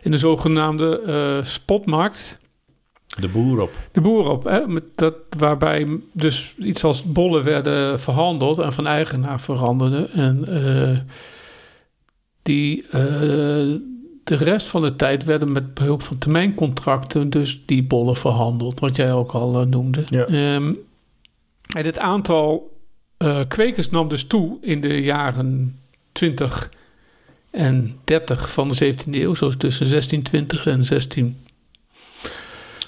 [0.02, 2.38] in de zogenaamde spotmarkt
[3.18, 3.70] De boer op.
[3.92, 4.44] de boer op.
[4.44, 4.66] Hè?
[4.66, 10.12] Met dat, waarbij dus iets als bollen werden verhandeld en van eigenaar veranderden.
[10.12, 10.98] En eh,
[12.42, 13.00] die eh,
[14.24, 18.80] de rest van de tijd werden met behulp van termijncontracten dus die bollen verhandeld.
[18.80, 20.04] Wat jij ook al eh, noemde.
[20.06, 20.24] Ja.
[20.24, 20.74] Ehm,
[21.76, 22.78] en het aantal
[23.48, 25.78] kwekers nam dus toe in de jaren
[26.12, 26.70] 20
[27.50, 29.34] en 30 van de 17e eeuw.
[29.34, 31.36] Zo tussen 1620 en 16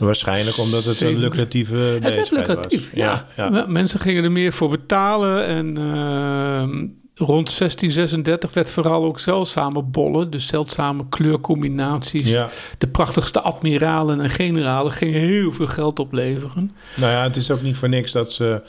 [0.05, 3.01] Waarschijnlijk omdat het een lucratieve Het bezigheid lucratief, was.
[3.01, 3.27] ja.
[3.37, 3.65] ja, ja.
[3.69, 5.47] Mensen gingen er meer voor betalen.
[5.47, 12.29] En ehm, rond 1636 werd vooral ook zeldzame bollen, dus zeldzame kleurcombinaties.
[12.29, 12.49] Ja.
[12.79, 16.73] De prachtigste admiralen en generalen gingen heel veel geld opleveren.
[16.97, 18.62] Nou ja, het is ook niet voor niks dat ze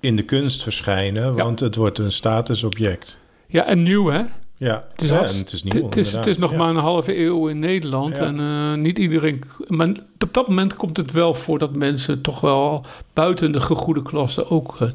[0.00, 3.18] in de kunst verschijnen, want het wordt een statusobject.
[3.46, 4.22] Ja, en nieuw hè?
[4.60, 5.82] Ja, Het is, ja, hartst- en het is nieuw.
[5.84, 6.56] het, is, het is nog Ja.
[6.56, 8.16] maar een halve eeuw in Nederland.
[8.16, 8.22] Ja.
[8.22, 9.42] En eh, niet iedereen.
[9.68, 14.02] Maar op dat moment komt het wel voor dat mensen toch wel buiten de gegoede
[14.02, 14.88] klasse ook eh,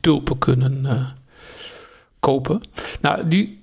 [0.00, 1.06] tulpen kunnen eh,
[2.20, 2.60] kopen.
[3.00, 3.62] Nou, die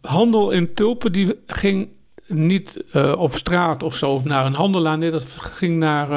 [0.00, 1.88] handel in tulpen die ging
[2.26, 2.84] niet
[3.16, 4.98] op straat of zo of naar een handelaar.
[4.98, 6.08] Nee, dat ging naar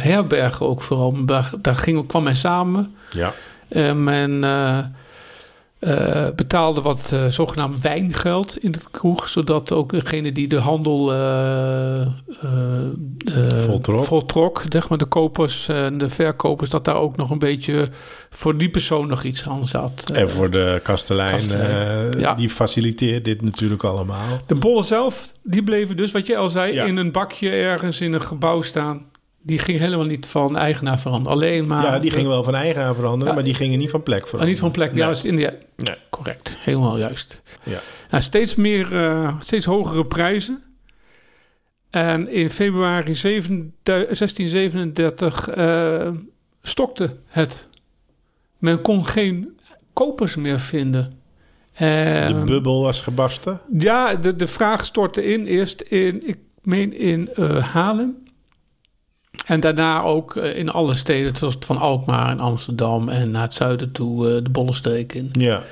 [0.00, 1.24] herbergen ook vooral.
[1.24, 2.94] Daar, daar ging, kwam men samen.
[3.10, 3.32] Ja,
[3.94, 4.40] men
[5.78, 11.12] eh, betaalde wat eh, zogenaamd wijngeld in het kroeg, zodat ook degene die de handel
[11.12, 12.06] eh,
[13.64, 14.04] Voltrok.
[14.04, 17.88] voltrok, zeg maar de kopers en de verkopers, dat daar ook nog een beetje
[18.30, 20.10] voor die persoon nog iets aan zat.
[20.12, 22.18] en voor de kastelein, kastelein.
[22.18, 22.34] Ja.
[22.34, 24.40] die faciliteert dit natuurlijk allemaal.
[24.46, 26.84] De bollen zelf, die bleven dus, wat je al zei, Ja.
[26.84, 29.02] in een bakje ergens in een gebouw staan.
[29.46, 31.32] Die ging helemaal niet van eigenaar veranderen.
[31.38, 31.82] Alleen maar...
[31.84, 33.34] ja, die gingen wel van eigenaar veranderen, Ja.
[33.34, 34.52] maar die gingen niet van plek Ah, veranderen.
[34.54, 34.98] niet van plek, Nee.
[35.02, 35.94] juist in de, Nee.
[36.10, 37.42] correct, helemaal juist.
[37.62, 37.78] Ja.
[38.10, 40.62] Nou, steeds meer, eh, steeds hogere prijzen.
[41.90, 46.08] En in februari 7 1637 eh,
[46.62, 47.66] stokte het.
[48.58, 49.58] Men kon geen
[49.92, 51.18] kopers meer vinden.
[51.78, 53.60] De Eh, bubbel was gebarsten.
[53.78, 55.46] ja, de, de vraag stortte in.
[55.46, 58.24] Eerst in, ik meen in eh Haarlem.
[59.46, 63.54] En daarna ook eh, in alle steden, zoals van Alkmaar en Amsterdam en naar het
[63.54, 65.28] zuiden toe, eh, de Bollenstreek in.
[65.32, 65.62] Ja,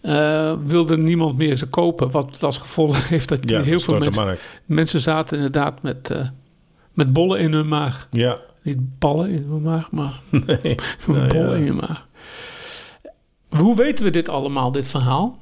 [0.00, 2.10] Eh, wilde niemand meer ze kopen.
[2.10, 6.14] Wat als gevolg heeft dat ja heel veel mensen, mensen zaten inderdaad met,
[6.92, 8.08] met bollen in hun maag.
[8.10, 10.12] Ja, Niet ballen in hun maag, maar
[10.46, 10.74] nee.
[11.06, 11.56] Nou bollen ja.
[11.56, 12.06] in je maag.
[13.48, 15.38] Hoe weten we dit allemaal, dit verhaal?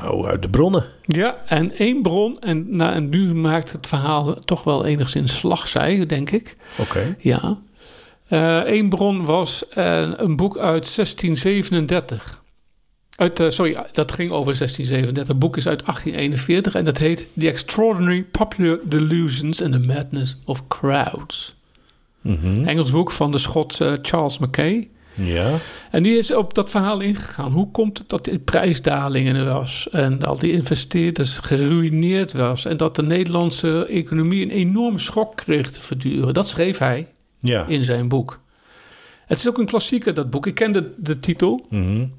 [0.00, 0.84] Nou, uit de bronnen.
[1.06, 6.06] Ja, en één bron, en, nou, en nu maakt het verhaal toch wel enigszins slagzij,
[6.06, 6.56] denk ik.
[6.78, 7.16] Oké.
[7.18, 7.58] Ja.
[8.66, 12.42] Eén bron was eh, een boek uit 1637.
[13.16, 15.26] Uit, eh, sorry, dat ging over 1637.
[15.26, 20.36] Het boek is uit 1841 en dat heet The Extraordinary Popular Delusions and the Madness
[20.44, 21.54] of Crowds.
[22.20, 22.64] Mhm.
[22.64, 24.88] Engels boek van de Schot eh, Charles Mackay.
[25.14, 25.58] Ja,
[25.90, 27.52] En die is op dat verhaal ingegaan.
[27.52, 32.76] Hoe komt het dat die prijsdalingen er was en dat die investeerders geruineerd was en
[32.76, 36.34] dat de Nederlandse economie een enorme schok kreeg te verduren?
[36.34, 37.66] Dat schreef hij ja.
[37.66, 38.40] in zijn boek.
[39.26, 40.46] Het is ook een klassieker, dat boek.
[40.46, 41.66] Ik ken de, de titel.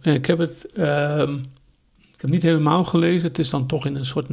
[0.02, 1.34] En Ik heb het ehm,
[2.14, 3.28] ik heb niet helemaal gelezen.
[3.28, 4.28] Het is dan toch in een soort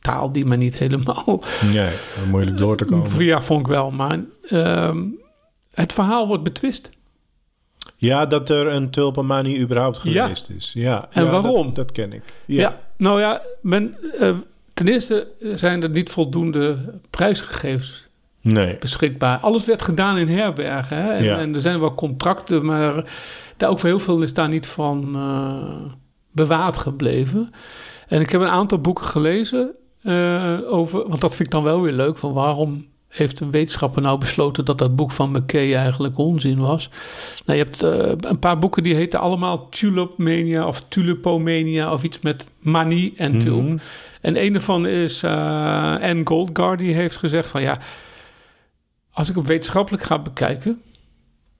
[0.00, 1.42] taal die me niet helemaal...
[1.72, 1.92] Nee,
[2.30, 3.24] moeilijk door te komen.
[3.24, 3.90] Ja, vond ik wel.
[3.90, 5.04] Maar ehm,
[5.74, 6.90] het verhaal wordt betwist.
[7.96, 10.22] Ja, dat er een tulpenmanie überhaupt Ja.
[10.22, 10.70] geweest is.
[10.74, 11.08] Ja.
[11.10, 11.66] En Ja, waarom?
[11.66, 12.22] Dat, dat ken ik.
[12.46, 12.80] Ja, Ja.
[12.96, 14.34] nou ja, men, eh,
[14.74, 16.76] ten eerste zijn er niet voldoende
[17.10, 18.06] prijsgegevens
[18.40, 18.76] Nee.
[18.78, 19.38] beschikbaar.
[19.38, 20.96] Alles werd gedaan in herbergen.
[21.02, 21.12] Hè?
[21.12, 21.38] En, Ja.
[21.38, 23.04] en er zijn wel contracten, maar
[23.56, 25.92] daar ook voor heel veel is daar niet van eh,
[26.32, 27.52] bewaard gebleven.
[28.08, 29.70] En ik heb een aantal boeken gelezen
[30.02, 34.02] eh, over, want dat vind ik dan wel weer leuk, van waarom heeft een wetenschapper
[34.02, 36.90] nou besloten dat dat boek van McKay eigenlijk onzin was.
[37.46, 42.20] Nou, je hebt eh, een paar boeken die heten allemaal Tulipmania of Tulipomania of iets
[42.20, 43.62] met manie en tulp.
[43.62, 43.78] Mhm.
[44.20, 45.30] En een daarvan is eh
[46.00, 47.78] Anne Goldgar, die heeft gezegd van ja,
[49.10, 50.82] als ik het wetenschappelijk ga bekijken,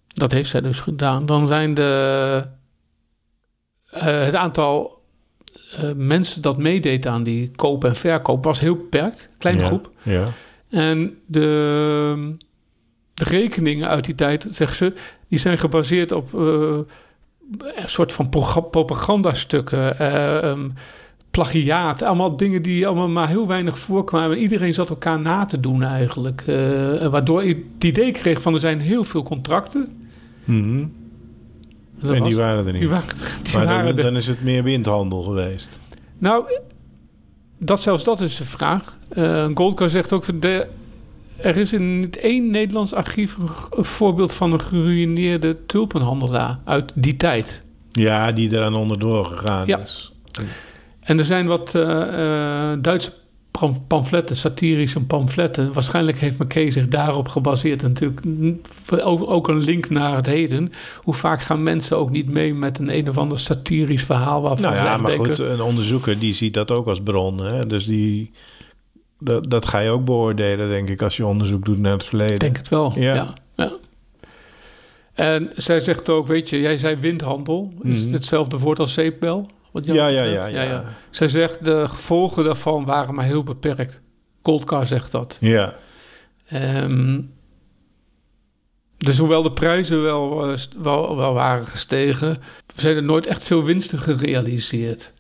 [0.07, 2.45] dat heeft zij dus gedaan, dan zijn de,
[3.91, 4.97] eh, het aantal
[5.97, 9.91] mensen dat meedeed aan die koop en verkoop was heel beperkt, kleine Ja, groep.
[10.03, 10.29] Ja.
[10.71, 12.37] En de,
[13.15, 14.93] de rekeningen uit die tijd, zegt ze,
[15.29, 16.41] die zijn gebaseerd op eh,
[17.59, 18.29] een soort van
[18.71, 20.69] propagandastukken, ehm,
[21.31, 24.39] plagiaat, allemaal dingen die allemaal maar heel weinig voorkwamen.
[24.39, 28.61] Iedereen zat elkaar na te doen eigenlijk, eh, waardoor ik het idee kreeg van er
[28.61, 30.09] zijn heel veel contracten.
[30.45, 30.85] Mhm.
[32.03, 32.81] En was- die waren er niet.
[32.81, 34.03] die waren, die maar waren dan, er.
[34.03, 35.81] dan is het meer windhandel geweest.
[36.19, 36.45] Nou,
[37.59, 38.97] dat zelfs dat is de vraag.
[39.09, 40.67] Eh Goldgar zegt ook, de,
[41.37, 47.17] er is in niet één Nederlands archief een, voorbeeld van een geruïneerde tulpenhandelaar uit die
[47.17, 47.63] tijd.
[47.93, 49.79] Ja, die eraan onderdoor gegaan Ja.
[49.79, 50.13] is.
[51.01, 51.83] En er zijn wat eh,
[52.81, 53.13] Duitse
[53.87, 55.73] pamfletten, satirische pamfletten.
[55.73, 57.83] Waarschijnlijk heeft McKay zich daarop gebaseerd.
[57.83, 58.61] En natuurlijk n-
[59.27, 60.73] ook een link naar het heden.
[61.03, 64.73] Hoe vaak gaan mensen ook niet mee met een een of ander satirisch verhaal waarvan
[64.73, 67.39] Nou ja, maar goed, een onderzoeker die ziet dat ook als bron.
[67.39, 67.61] Hè?
[67.67, 68.31] Dus die,
[69.21, 72.35] dat, dat ga je ook beoordelen, denk ik, als je onderzoek doet naar het verleden.
[72.35, 73.15] Ik denk het wel, Ja.
[73.15, 73.35] ja.
[73.57, 73.73] ja.
[75.15, 77.73] En zij zegt ook, weet je, jij zei windhandel.
[77.83, 78.13] Is Mhm.
[78.13, 79.47] hetzelfde woord als zeepbel?
[79.73, 80.55] Wat ja, ja, betreft?
[80.55, 84.01] ja, ja, Zij zegt, de gevolgen daarvan waren maar heel beperkt.
[84.43, 85.37] Coldcar zegt dat.
[85.41, 85.75] Ja,
[86.49, 87.21] Ehm,
[88.97, 92.37] dus hoewel de prijzen wel, eh, wel, wel waren gestegen...
[92.77, 95.13] zijn er nooit echt veel winsten gerealiseerd.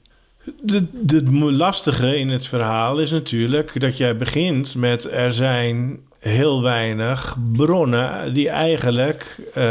[0.67, 7.37] Het lastige in het verhaal is natuurlijk dat jij begint met er zijn heel weinig
[7.53, 9.63] bronnen die eigenlijk eh,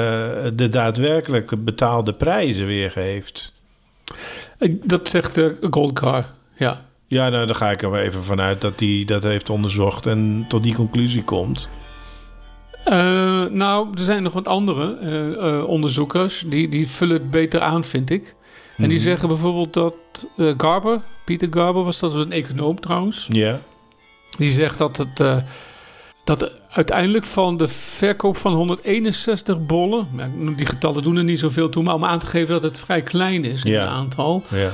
[0.53, 3.53] de daadwerkelijk betaalde prijzen weergeeft.
[4.83, 6.85] Dat zegt de Goldcar, ja.
[7.07, 10.45] Ja, nou, daar ga ik er wel even vanuit dat hij dat heeft onderzocht en
[10.47, 11.69] tot die conclusie komt.
[12.85, 17.59] Eh, nou, er zijn nog wat andere eh, eh, onderzoekers die, die vullen het beter
[17.61, 18.35] aan, vind ik.
[18.77, 19.07] En die Mhm.
[19.07, 19.95] zeggen bijvoorbeeld dat
[20.57, 23.59] Garber, Pieter Garber was dat een econoom trouwens, Ja,
[24.37, 25.43] die zegt dat het
[26.27, 30.07] dat uiteindelijk van de verkoop van 161 bollen,
[30.55, 33.01] die getallen doen er niet zoveel toe, maar om aan te geven dat het vrij
[33.01, 33.79] klein is in Ja.
[33.81, 34.69] het aantal, ja.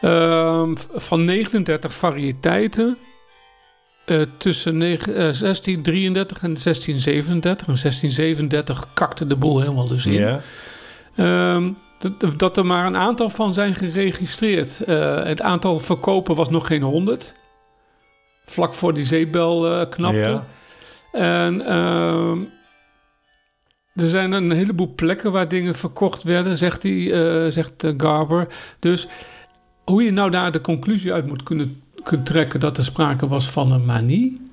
[0.00, 2.96] Ehm, van 39 variëteiten
[4.04, 7.66] eh, tussen negen- eh, 1633 en 1637.
[7.66, 10.12] En 1637 kakte de boel helemaal dus in.
[10.12, 10.40] ja.
[11.16, 14.80] Ehm, dat, dat er maar een aantal van zijn geregistreerd.
[14.84, 17.34] Eh, het aantal verkopen was nog geen 100.
[18.44, 20.40] Vlak voor die zeebel knapte.
[21.16, 21.44] Ja.
[21.46, 22.38] En ehm,
[23.94, 28.48] er zijn een heleboel plekken waar dingen verkocht werden, zegt, die, eh, zegt eh, Garber.
[28.78, 29.08] Dus
[29.84, 33.50] hoe je nou daar de conclusie uit moet kunnen, kunnen trekken dat er sprake was
[33.50, 34.50] van een manie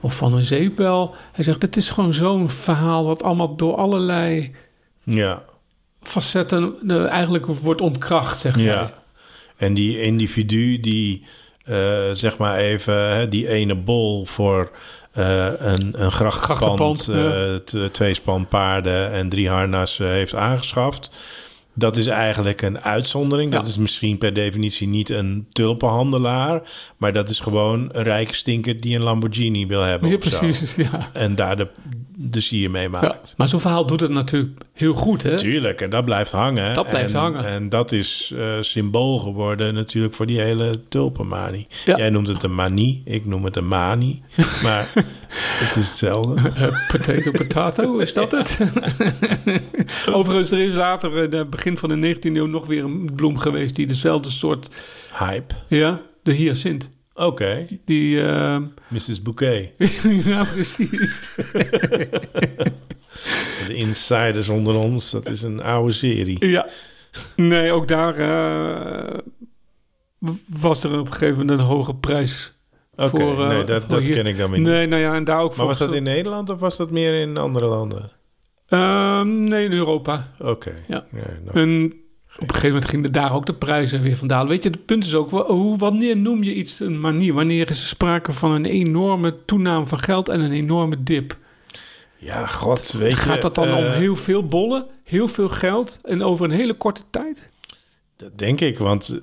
[0.00, 1.14] of van een zeepbel.
[1.32, 4.54] Hij zegt, het is gewoon zo'n verhaal wat allemaal door allerlei
[5.04, 5.42] ja.
[6.02, 8.76] facetten eh, eigenlijk wordt ontkracht, zeg Ja.
[8.78, 8.92] hij.
[9.56, 11.24] En die individu die,
[12.12, 14.70] zeg maar even, hè, die ene bol voor
[15.16, 17.54] eh, een, een grachtpand, eh,
[17.92, 21.10] twee span paarden en drie harnassen heeft aangeschaft.
[21.78, 23.52] Dat is eigenlijk een uitzondering.
[23.52, 23.68] Dat Ja.
[23.68, 26.62] is misschien per definitie niet een tulpenhandelaar,
[26.96, 30.08] maar dat is gewoon een rijke stinker die een Lamborghini wil hebben.
[30.10, 30.38] Ja, of zo.
[30.38, 30.74] precies.
[30.92, 31.10] Ja.
[31.12, 31.68] En daar de,
[32.16, 32.88] de sier mee Ja.
[32.88, 33.34] maakt.
[33.36, 35.38] Maar zo'n verhaal doet het natuurlijk heel goed, hè?
[35.38, 36.74] Tuurlijk, en dat blijft hangen.
[36.74, 37.44] Dat blijft en, hangen.
[37.46, 41.66] En dat is eh, symbool geworden natuurlijk voor die hele tulpenmanie.
[41.84, 44.22] Jij noemt het een manie, ik noem het een manie.
[44.62, 44.92] Maar
[45.62, 46.48] het is hetzelfde.
[46.48, 48.58] Eh, potato, potato, is dat het?
[50.12, 53.38] Overigens, er is later, in het begin van de 19e eeuw, nog weer een bloem
[53.38, 54.68] geweest die dezelfde soort,
[55.18, 55.54] Hype.
[55.68, 56.90] ja, de hyacint.
[57.14, 58.56] Oké, Die, eh,
[58.88, 59.22] Mrs.
[59.22, 59.70] Bouquet.
[60.24, 61.34] ja, precies.
[63.66, 66.46] De insiders onder ons, dat is een oude serie.
[66.46, 66.68] Ja.
[67.36, 69.18] Nee, ook daar eh,
[70.48, 72.55] was er op een gegeven moment een hoge prijs.
[72.96, 74.68] Oké, voor, eh, nee, dat, ken ik dan weer niet.
[74.68, 77.20] Nee, nou ja, en daar ook maar was dat in Nederland of was dat meer
[77.20, 78.10] in andere landen?
[78.68, 80.32] Ehm, nee, in Europa.
[80.38, 80.72] Oké.
[80.88, 81.04] Ja.
[81.10, 81.84] nou, En
[82.34, 84.48] op een gegeven moment gingen daar ook de prijzen weer van dalen.
[84.48, 87.34] Weet je, het punt is ook, hoe, wanneer noem je iets een manier?
[87.34, 91.36] Wanneer is er sprake van een enorme toename van geld en een enorme dip?
[92.18, 93.16] ja, god, weet je.
[93.16, 96.74] Gaat dat dan om eh, heel veel bollen, heel veel geld en over een hele
[96.74, 97.48] korte tijd?
[98.16, 99.20] Dat denk ik, want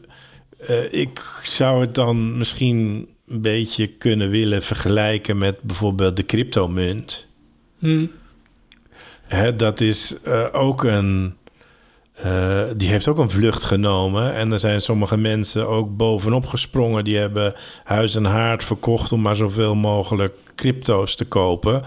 [0.67, 7.27] eh, ik zou het dan misschien een beetje kunnen willen vergelijken met bijvoorbeeld de cryptomunt.
[7.79, 8.05] Hm.
[9.27, 11.35] Hè, dat is eh, ook een.
[12.13, 14.33] eh, die heeft ook een vlucht genomen.
[14.33, 17.03] En er zijn sommige mensen ook bovenop gesprongen.
[17.03, 21.83] Die hebben huis en haard verkocht om maar zoveel mogelijk crypto's te kopen.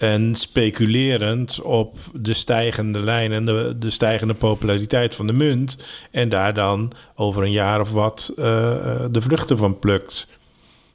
[0.00, 5.78] En speculerend op de stijgende lijn en de, de stijgende populariteit van de munt.
[6.10, 10.26] En daar dan over een jaar of wat eh, eh, de vruchten van plukt.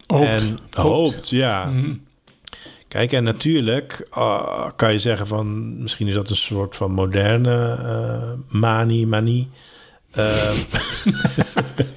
[0.06, 0.26] Hoopt.
[0.26, 1.70] En hoopt, ja.
[1.70, 1.94] Hm.
[2.88, 5.78] Kijk, en natuurlijk ah, kan je zeggen van...
[5.82, 9.50] misschien is dat een soort van moderne eh manie, manie.
[10.12, 10.56] Ehm,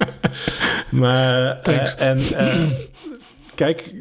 [1.01, 1.59] maar,
[1.97, 2.19] en
[3.55, 3.93] kijk,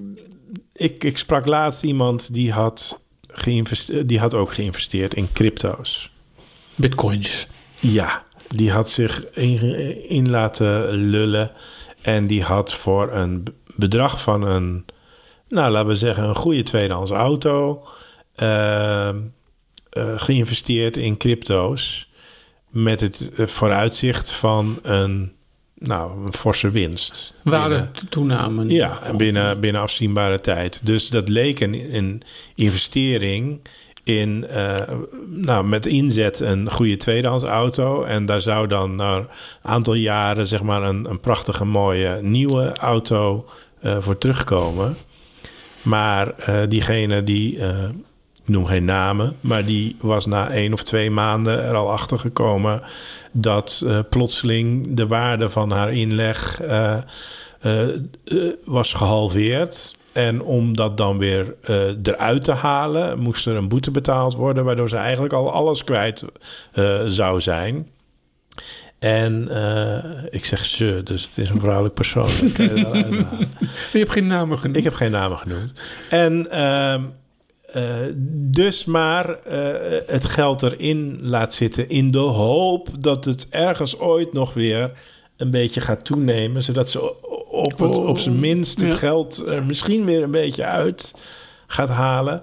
[0.79, 6.11] ik, ik sprak laatst iemand die had, geïnvesteerd, die had ook geïnvesteerd in crypto's.
[6.75, 7.47] Bitcoins.
[7.79, 9.61] Ja, die had zich in,
[10.09, 11.51] in laten lullen.
[12.03, 13.45] En die had voor een
[13.77, 14.85] bedrag van een
[15.49, 17.87] nou, laten we zeggen, een goede tweedehands auto.
[18.35, 19.14] eh, eh,
[20.17, 22.09] geïnvesteerd in crypto's.
[22.69, 25.33] Met het eh, vooruitzicht van een,
[25.79, 27.41] nou, een forse winst.
[27.45, 28.69] Waarde toename.
[28.69, 30.87] Ja, en binnen, binnen afzienbare tijd.
[30.87, 32.23] Dus dat leek een, een
[32.55, 33.61] investering
[34.03, 34.75] in, eh,
[35.27, 38.05] nou, met inzet een goede tweedehands auto.
[38.05, 39.29] En daar zou dan na een
[39.62, 43.49] aantal jaren, zeg maar, een, een prachtige mooie nieuwe auto
[43.81, 44.97] eh, voor terugkomen.
[45.83, 51.11] Maar eh, diegene die, ik noem geen namen, maar die was na één of twee
[51.11, 52.83] maanden er al achter gekomen
[53.33, 56.97] dat eh, plotseling de waarde van haar inleg eh,
[57.61, 57.88] eh,
[58.64, 59.97] was gehalveerd.
[60.12, 61.55] En om dat dan weer
[62.03, 66.25] eruit te halen, moest er een boete betaald worden, waardoor ze eigenlijk al alles kwijt
[67.07, 67.88] zou zijn.
[68.99, 69.43] En
[70.31, 72.31] ik zeg ze, dus het is een vrouwelijk persoon.
[72.57, 73.25] je.
[73.93, 74.77] Je hebt geen namen genoemd.
[74.77, 75.73] Ik heb geen namen genoemd.
[76.11, 77.03] En ehm,
[77.73, 77.97] eh,
[78.51, 84.33] dus maar eh, het geld erin laat zitten in de hoop dat het ergens ooit
[84.33, 84.93] nog weer
[85.37, 87.15] een beetje gaat toenemen, zodat ze
[87.51, 88.97] op, het, op zijn minst het Ja.
[88.97, 91.13] geld er misschien weer een beetje uit
[91.67, 92.43] gaat halen.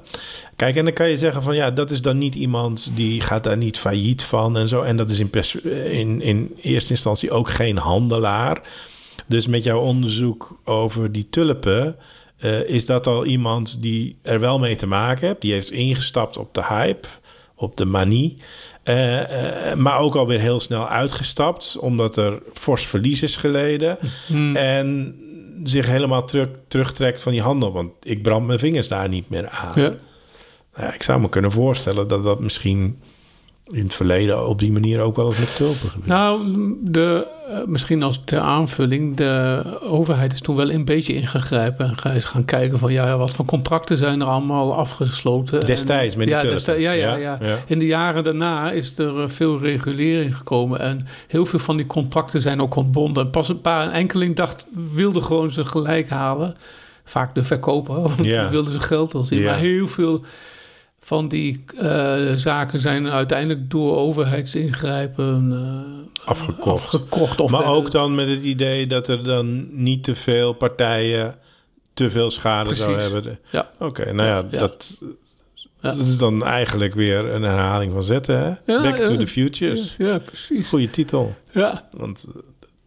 [0.56, 3.44] Kijk, en dan kan je zeggen van ja, dat is dan niet iemand die gaat
[3.44, 4.82] daar niet failliet van en zo.
[4.82, 8.62] En dat is in, pers- in, in eerste instantie ook geen handelaar.
[9.28, 11.96] Dus met jouw onderzoek over die tulpen,
[12.38, 15.42] eh, is dat al iemand die er wel mee te maken heeft.
[15.42, 17.08] Die heeft ingestapt op de hype,
[17.56, 18.38] op de manie.
[18.84, 23.98] eh, eh, maar ook alweer heel snel uitgestapt, omdat er fors verlies is geleden.
[24.28, 24.56] Hmm.
[24.56, 25.16] En
[25.64, 27.72] zich helemaal terug, terugtrekt van die handel.
[27.72, 29.72] Want ik brand mijn vingers daar niet meer aan.
[29.76, 29.94] Ja.
[30.76, 33.02] Nou ja, ik zou me kunnen voorstellen dat dat misschien
[33.72, 36.08] in het verleden op die manier ook wel eens met tulpen gebeurt.
[36.10, 36.42] Nou,
[36.82, 42.12] de, eh, misschien als ter aanvulling, de overheid is toen wel een beetje ingegrepen en
[42.14, 45.60] eens gaan kijken van ja, wat voor contracten zijn er allemaal afgesloten.
[45.60, 47.38] En- Destijds met die ja, destijds- ja, ja, Ja.
[47.68, 51.88] In de jaren daarna is er eh, veel regulering gekomen en heel veel van die
[51.88, 53.30] contracten zijn ook ontbonden.
[53.30, 56.56] Pas een paar een enkeling dacht, wilde gewoon zijn gelijk halen.
[57.04, 58.42] Vaak de verkoper, want Ja.
[58.42, 59.40] die wilden ze geld al zien.
[59.40, 59.46] Ja.
[59.46, 60.22] Maar heel veel
[61.06, 66.84] van die eh, zaken zijn uiteindelijk door overheidsingrijpen eh, Afgekocht.
[66.84, 67.40] afgekocht.
[67.40, 71.36] Of maar ook dan met het idee dat er dan niet te veel partijen
[71.94, 73.12] te veel schade zou Precies.
[73.12, 73.40] hebben.
[73.52, 73.70] Ja.
[73.80, 74.60] Oké, nou ja, Ja.
[74.60, 75.02] Dat,
[75.82, 75.92] Ja.
[75.96, 78.40] dat is dan eigenlijk weer een herhaling van zetten.
[78.40, 78.74] Hè?
[78.74, 79.96] Ja, Back to the Futures.
[79.98, 80.68] Ja, precies.
[80.68, 81.36] Goeie titel.
[81.52, 81.88] Ja.
[81.98, 82.26] Want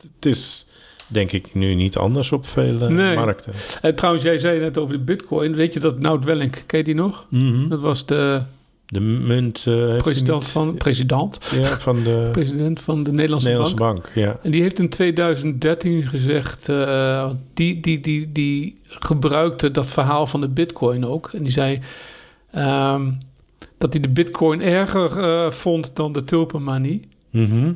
[0.01, 0.67] het is
[1.09, 3.15] denk ik nu niet anders op vele Nee.
[3.17, 3.53] markten.
[3.83, 5.55] En trouwens, jij zei net over de bitcoin.
[5.55, 7.27] Weet je dat Nout Welling, ken je die nog?
[7.29, 7.69] Mhm.
[7.69, 8.43] Dat was de
[8.87, 13.47] De munt eh, hij president niet- van, president, Ja, van de president van de Nederlandse,
[13.49, 14.03] Nederlandse Bank.
[14.03, 14.11] bank.
[14.15, 14.39] Ja.
[14.43, 20.41] En die heeft in 2013 gezegd, eh, die, die, die, die gebruikte dat verhaal van
[20.41, 21.31] de bitcoin ook.
[21.33, 21.79] En die zei
[22.51, 23.11] ehm,
[23.79, 27.01] dat hij de bitcoin erger eh, vond dan de tulpenmanie.
[27.31, 27.65] Mhm.
[27.67, 27.71] Eh,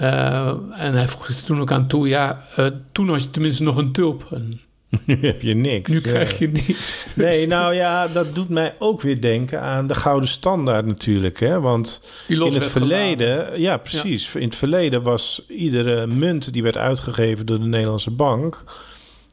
[0.00, 3.76] en hij voegde er toen ook aan toe, ja, eh, toen had je tenminste nog
[3.76, 4.26] een tulp.
[4.32, 4.60] En
[5.06, 5.90] Nu heb je niks.
[5.90, 7.06] nu krijg je niet.
[7.16, 11.40] Nee, nou ja, dat doet mij ook weer denken aan de gouden standaard natuurlijk.
[11.40, 11.60] Hè?
[11.60, 14.34] Want in het verleden, ja precies.
[14.34, 18.64] In het verleden was iedere munt die werd uitgegeven door de Nederlandse bank,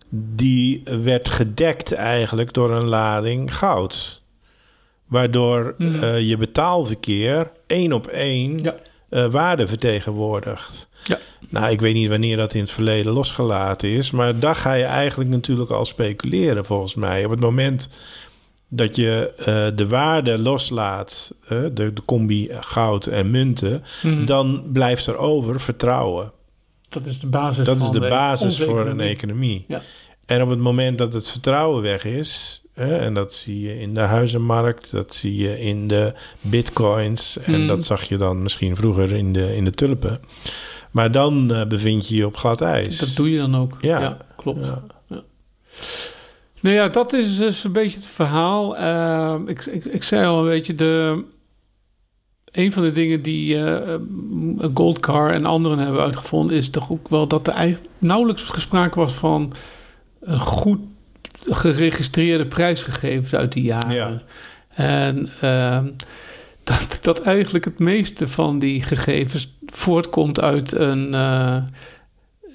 [0.09, 4.21] die werd gedekt eigenlijk door een lading goud.
[5.07, 6.03] Waardoor Mhm.
[6.03, 8.75] eh, je betaalverkeer één op één Ja.
[9.09, 10.87] Eh, waarde vertegenwoordigt.
[11.03, 11.19] Ja.
[11.49, 14.83] Nou, ik weet niet wanneer dat in het verleden losgelaten is, maar daar ga je
[14.83, 17.25] eigenlijk natuurlijk al speculeren volgens mij.
[17.25, 17.89] Op het moment
[18.67, 24.25] dat je eh, de waarde loslaat, eh, de, de combi goud en munten, Mhm.
[24.25, 26.31] dan blijft er over vertrouwen.
[26.89, 29.09] Dat is de basis Dat is de basis voor een economie.
[29.09, 29.65] economie.
[29.67, 29.81] Ja.
[30.25, 33.93] En op het moment dat het vertrouwen weg is, hè, en dat zie je in
[33.93, 37.67] de huizenmarkt, dat zie je in de bitcoins, en Mm.
[37.67, 40.19] dat zag je dan misschien vroeger in de, in de tulpen.
[40.91, 42.97] Maar dan eh, bevind je je op glad ijs.
[42.97, 43.77] Dat doe je dan ook.
[43.81, 43.99] Ja.
[43.99, 44.65] Ja, klopt.
[44.65, 44.83] Ja.
[46.61, 48.77] Nou ja, dat is dus een beetje het verhaal.
[48.77, 51.23] Eh, ik, ik, ik zei al een beetje, de,
[52.51, 53.95] een van de dingen die eh
[54.73, 56.57] Goldcar en anderen hebben uitgevonden...
[56.57, 59.53] is toch ook wel dat er eigenlijk nauwelijks gesproken was van
[60.19, 60.79] een goed
[61.49, 63.95] geregistreerde prijsgegevens uit die jaren.
[63.95, 64.21] Ja.
[64.73, 65.85] En ehm,
[66.63, 71.57] dat, dat eigenlijk het meeste van die gegevens voortkomt uit een eh,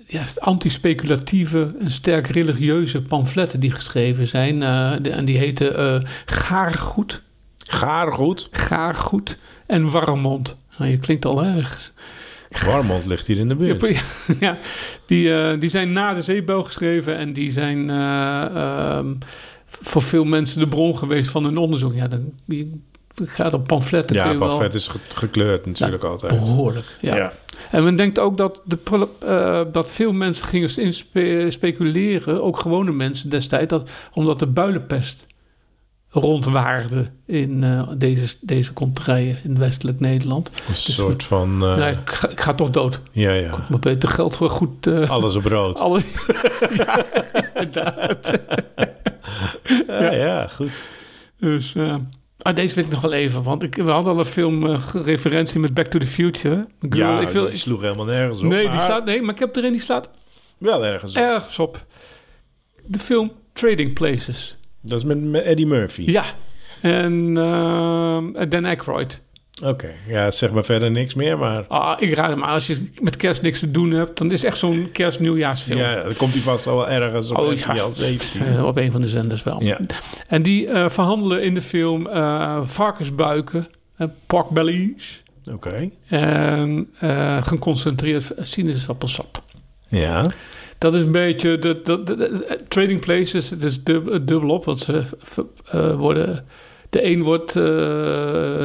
[0.06, 4.60] ja, anti-speculatieve en sterk religieuze pamfletten die geschreven zijn.
[5.02, 7.22] de- en die heten eh Gaargoed,
[7.58, 8.48] Gaargoed.
[8.50, 10.56] Gaargoed en Warmond.
[10.78, 11.91] Nou, je klinkt al erg.
[12.66, 13.88] Warmond ligt hier in de buurt.
[13.88, 14.00] Ja,
[14.40, 14.58] ja,
[15.06, 19.14] die, eh, die zijn na de zeebel geschreven en die zijn eh, ehm,
[19.66, 21.94] voor veel mensen de bron geweest van hun onderzoek.
[21.94, 22.70] Ja, dan je
[23.24, 24.16] gaat op pamfletten.
[24.16, 26.38] Ja, wel- pamflet is ge- gekleurd natuurlijk altijd.
[26.40, 27.16] Behoorlijk, ja.
[27.16, 27.32] Ja.
[27.70, 28.78] En men denkt ook dat, de,
[29.20, 34.46] eh, dat veel mensen gingen in spe- speculeren, ook gewone mensen destijds, dat, omdat de
[34.46, 35.26] builenpest
[36.14, 40.50] rondwaarde in eh, deze, deze contraien in westelijk Nederland.
[40.68, 41.58] Een soort van...
[41.58, 43.00] nee, ik, ga, ik ga toch dood.
[43.10, 43.66] Ja, ja.
[43.70, 44.86] Maar beter geld voor goed...
[44.86, 45.78] eh, Alles op rood.
[45.86, 46.02] alles.
[46.76, 47.04] ja,
[47.54, 48.30] inderdaad.
[49.86, 50.96] Ja, ja, goed.
[51.38, 51.74] Dus,
[52.38, 54.80] ah, deze weet ik nog wel even, want ik, we hadden al een film eh,
[55.04, 56.66] referentie met Back to the Future.
[56.80, 58.44] Ik Ja, wil- ik wil, die sloeg helemaal nergens op.
[58.44, 60.10] nee, die maar staat, nee, maar ik heb erin, die slaat
[60.58, 61.22] Wel ergens op.
[61.22, 61.86] ergens op.
[62.86, 64.56] De film Trading Places.
[64.82, 66.02] Dat is met, met Eddie Murphy.
[66.10, 66.24] Ja.
[66.80, 69.22] En ehm, Dan Aykroyd.
[69.64, 71.64] Oké, ja, zeg maar verder niks meer, maar...
[71.68, 72.54] Ah, ik raad hem aan.
[72.54, 75.78] Als je met kerst niks te doen hebt, dan is het echt zo'n kerst-nieuwjaarsfilm.
[75.78, 77.92] Ja, dan komt hij vast wel ergens op Oh, RTL ja.
[77.92, 78.46] 17.
[78.46, 79.62] Eh, op een van de zenders wel.
[79.62, 79.80] Ja.
[80.28, 83.66] En die eh, verhandelen in de film eh, varkensbuiken,
[84.26, 85.90] porkbellies Oké.
[86.08, 86.88] en
[87.42, 89.42] geconcentreerd sinaasappelsap.
[89.88, 90.24] Ja.
[90.82, 93.50] Dat is een beetje de, de, de- de- trading places.
[93.50, 95.02] Het is dub, dubbel op, want ze
[95.70, 96.44] eh, worden.
[96.90, 97.62] De een wordt, eh,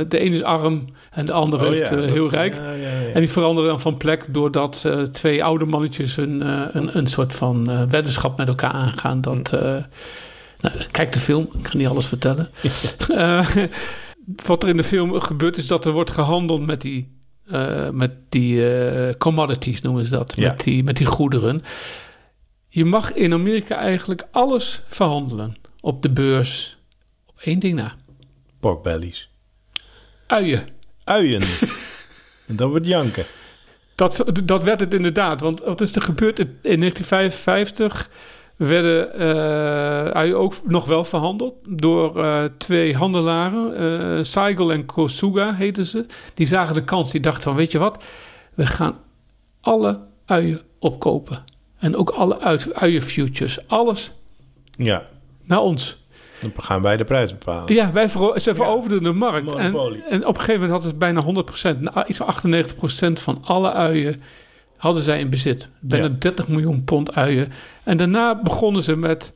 [0.08, 2.54] de een is arm en de ander Oh, heeft ja, eh, dat- heel rijk.
[2.56, 3.14] Ja, ja, ja.
[3.14, 6.42] En die veranderen dan van plek doordat twee oude mannetjes een,
[6.78, 9.22] een, een soort van weddenschap met elkaar aangaan.
[9.22, 9.76] Dat, eh,
[10.62, 12.50] nou, kijk de film, ik ga niet alles vertellen.
[14.46, 17.16] Wat er in de film gebeurt is dat er wordt gehandeld met die,
[17.92, 18.62] met die
[19.18, 20.38] commodities, noemen ze dat.
[20.38, 21.62] Met, die, met die goederen.
[22.78, 26.78] Je mag in Amerika eigenlijk alles verhandelen op de beurs.
[27.26, 27.96] Op één ding na.
[28.60, 29.30] Porkbellies.
[30.28, 30.68] Uien.
[31.04, 31.42] Uien.
[32.48, 33.26] en dan wordt janken.
[33.96, 35.42] Dat, dat werd het inderdaad.
[35.42, 36.40] Want wat is er gebeurd?
[36.40, 38.10] In 1955
[38.58, 44.26] werden eh uien ook nog wel verhandeld door eh, twee handelaren.
[44.26, 46.06] Seigel en Kosuga heten ze.
[46.34, 47.12] Die zagen de kans.
[47.12, 48.04] Die dachten van, weet je wat?
[48.54, 48.98] We gaan
[49.62, 51.56] alle uien opkopen.
[51.78, 53.68] En ook alle ui- uienfutures.
[53.68, 54.12] Alles
[54.76, 55.04] Ja.
[55.44, 56.06] naar ons.
[56.42, 57.74] Dan gaan wij de prijs bepalen.
[57.74, 59.54] Ja, wij vero- ze veroverden de markt.
[59.54, 63.72] En, op een gegeven moment hadden ze bijna 100%, nou, iets van 98% van alle
[63.72, 64.22] uien
[64.78, 65.68] hadden zij in bezit.
[65.80, 66.16] Bijna Ja.
[66.20, 67.52] 30 miljoen pond uien.
[67.84, 69.34] En daarna begonnen ze met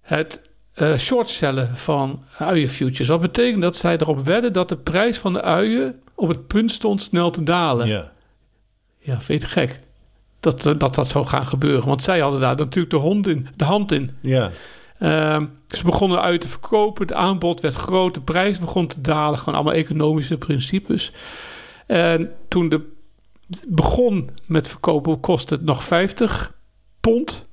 [0.00, 0.40] het
[0.72, 3.08] eh shortcellen van uienfutures.
[3.08, 6.70] Wat betekent dat zij erop wedden dat de prijs van de uien op het punt
[6.70, 7.86] stond snel te dalen.
[7.88, 8.12] Ja,
[8.98, 9.20] Ja.
[9.20, 9.78] vind je het gek?
[10.46, 11.86] Dat, eh, dat dat zou gaan gebeuren.
[11.86, 14.10] Want zij hadden daar natuurlijk de, hond in, de hand in.
[14.20, 14.50] Ja.
[14.98, 17.02] Ehm, ze begonnen uit te verkopen.
[17.02, 18.14] Het aanbod werd groot.
[18.14, 19.38] De prijs begon te dalen.
[19.38, 21.12] Gewoon allemaal economische principes.
[21.86, 22.94] En toen de
[23.68, 26.54] begon met verkopen, kostte het nog 50
[27.00, 27.46] pond.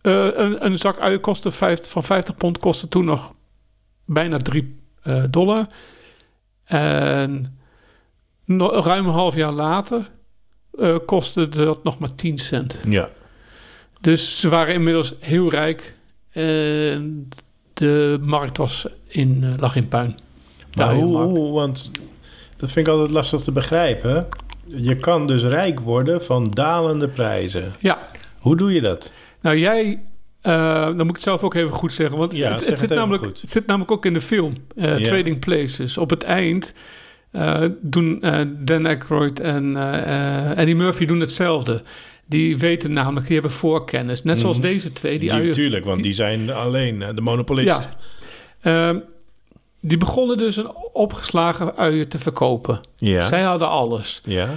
[0.00, 3.34] Eh, een, een zak uien kostte 50, van 50 pond kostte toen nog
[4.04, 5.66] bijna 3 eh, dollar.
[6.64, 7.58] En
[8.44, 10.10] no- ruim een half jaar later
[10.78, 12.80] eh, kostte dat nog maar 10 cent.
[12.88, 13.08] Ja.
[14.00, 15.94] Dus ze waren inmiddels heel rijk.
[16.30, 17.28] En
[17.74, 20.18] de markt was in, eh, lag in puin.
[20.76, 21.90] Maar hoe, want
[22.56, 24.26] dat vind ik altijd lastig te begrijpen.
[24.66, 27.72] Je kan dus rijk worden van dalende prijzen.
[27.78, 28.08] Ja,
[28.38, 29.12] Hoe doe je dat?
[29.40, 30.02] nou jij...
[30.40, 32.18] eh, dan moet ik het zelf ook even goed zeggen.
[32.18, 33.40] Want Ja, het, zeg het, het zit namelijk, goed.
[33.40, 34.54] het zit namelijk ook in de film.
[34.76, 35.98] Trading Places.
[35.98, 36.74] Op het eind
[37.80, 39.98] doen eh, Dan Aykroyd en eh,
[40.50, 41.82] eh, Eddie Murphy doen hetzelfde.
[42.26, 44.22] Die weten namelijk, die hebben voorkennis.
[44.22, 44.66] Net zoals Mhm.
[44.66, 45.18] deze twee.
[45.18, 47.88] Die, Die, uien- tuurlijk, want die zijn alleen eh, de monopolist.
[48.62, 48.88] Ja.
[48.90, 48.98] Ehm,
[49.80, 52.80] die begonnen dus een opgeslagen uien te verkopen.
[52.96, 53.26] Ja.
[53.26, 54.20] Zij hadden alles.
[54.24, 54.48] ja.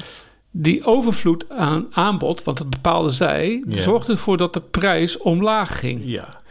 [0.56, 3.82] Die overvloed aan aanbod, want dat bepaalde zij, Ja.
[3.82, 6.02] zorgde ervoor dat de prijs omlaag ging.
[6.04, 6.42] Ja.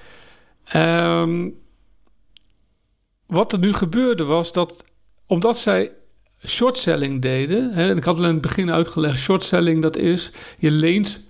[0.65, 1.49] Ehm,
[3.27, 4.85] wat er nu gebeurde was dat,
[5.27, 5.91] omdat zij
[6.47, 10.71] shortselling deden, hè, en ik had al in het begin uitgelegd, shortselling dat is, je
[10.71, 11.25] leent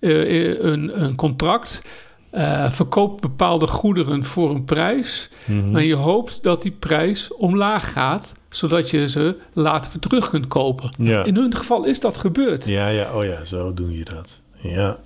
[0.00, 1.82] eh, een, een contract,
[2.30, 5.76] eh, verkoopt bepaalde goederen voor een prijs, Mhm.
[5.76, 10.46] en je hoopt dat die prijs omlaag gaat, zodat je ze later weer terug kunt
[10.46, 10.90] kopen.
[10.98, 11.24] ja.
[11.24, 12.66] In hun geval is dat gebeurd.
[12.66, 14.40] Ja, ja, oh ja, zo doe je dat.
[14.54, 14.98] Ja.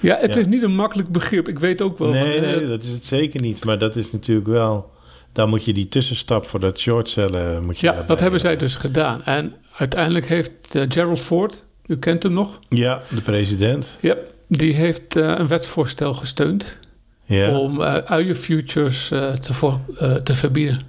[0.00, 0.40] Ja, het Ja.
[0.40, 1.48] is niet een makkelijk begrip.
[1.48, 2.08] Ik weet ook wel.
[2.08, 3.64] Nee, eh, nee, dat is het zeker niet.
[3.64, 4.90] Maar dat is natuurlijk wel...
[5.32, 7.66] Dan moet je die tussenstap voor dat shortcellen...
[7.66, 9.24] Moet je ja, dat hebben zij eh, dus gedaan.
[9.24, 13.98] En uiteindelijk heeft eh, Gerald Ford, u kent hem nog, Ja, de president.
[14.00, 14.14] ja,
[14.48, 16.78] die heeft eh, een wetsvoorstel gesteund
[17.24, 17.58] Ja.
[17.58, 20.80] om eh uienfutures eh, te, voor, eh, te verbieden.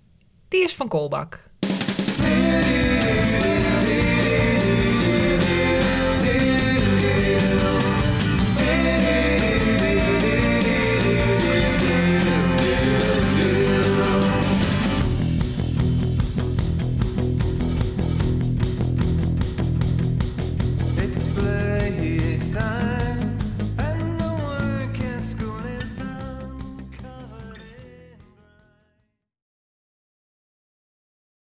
[0.56, 1.45] die is van Kolbak.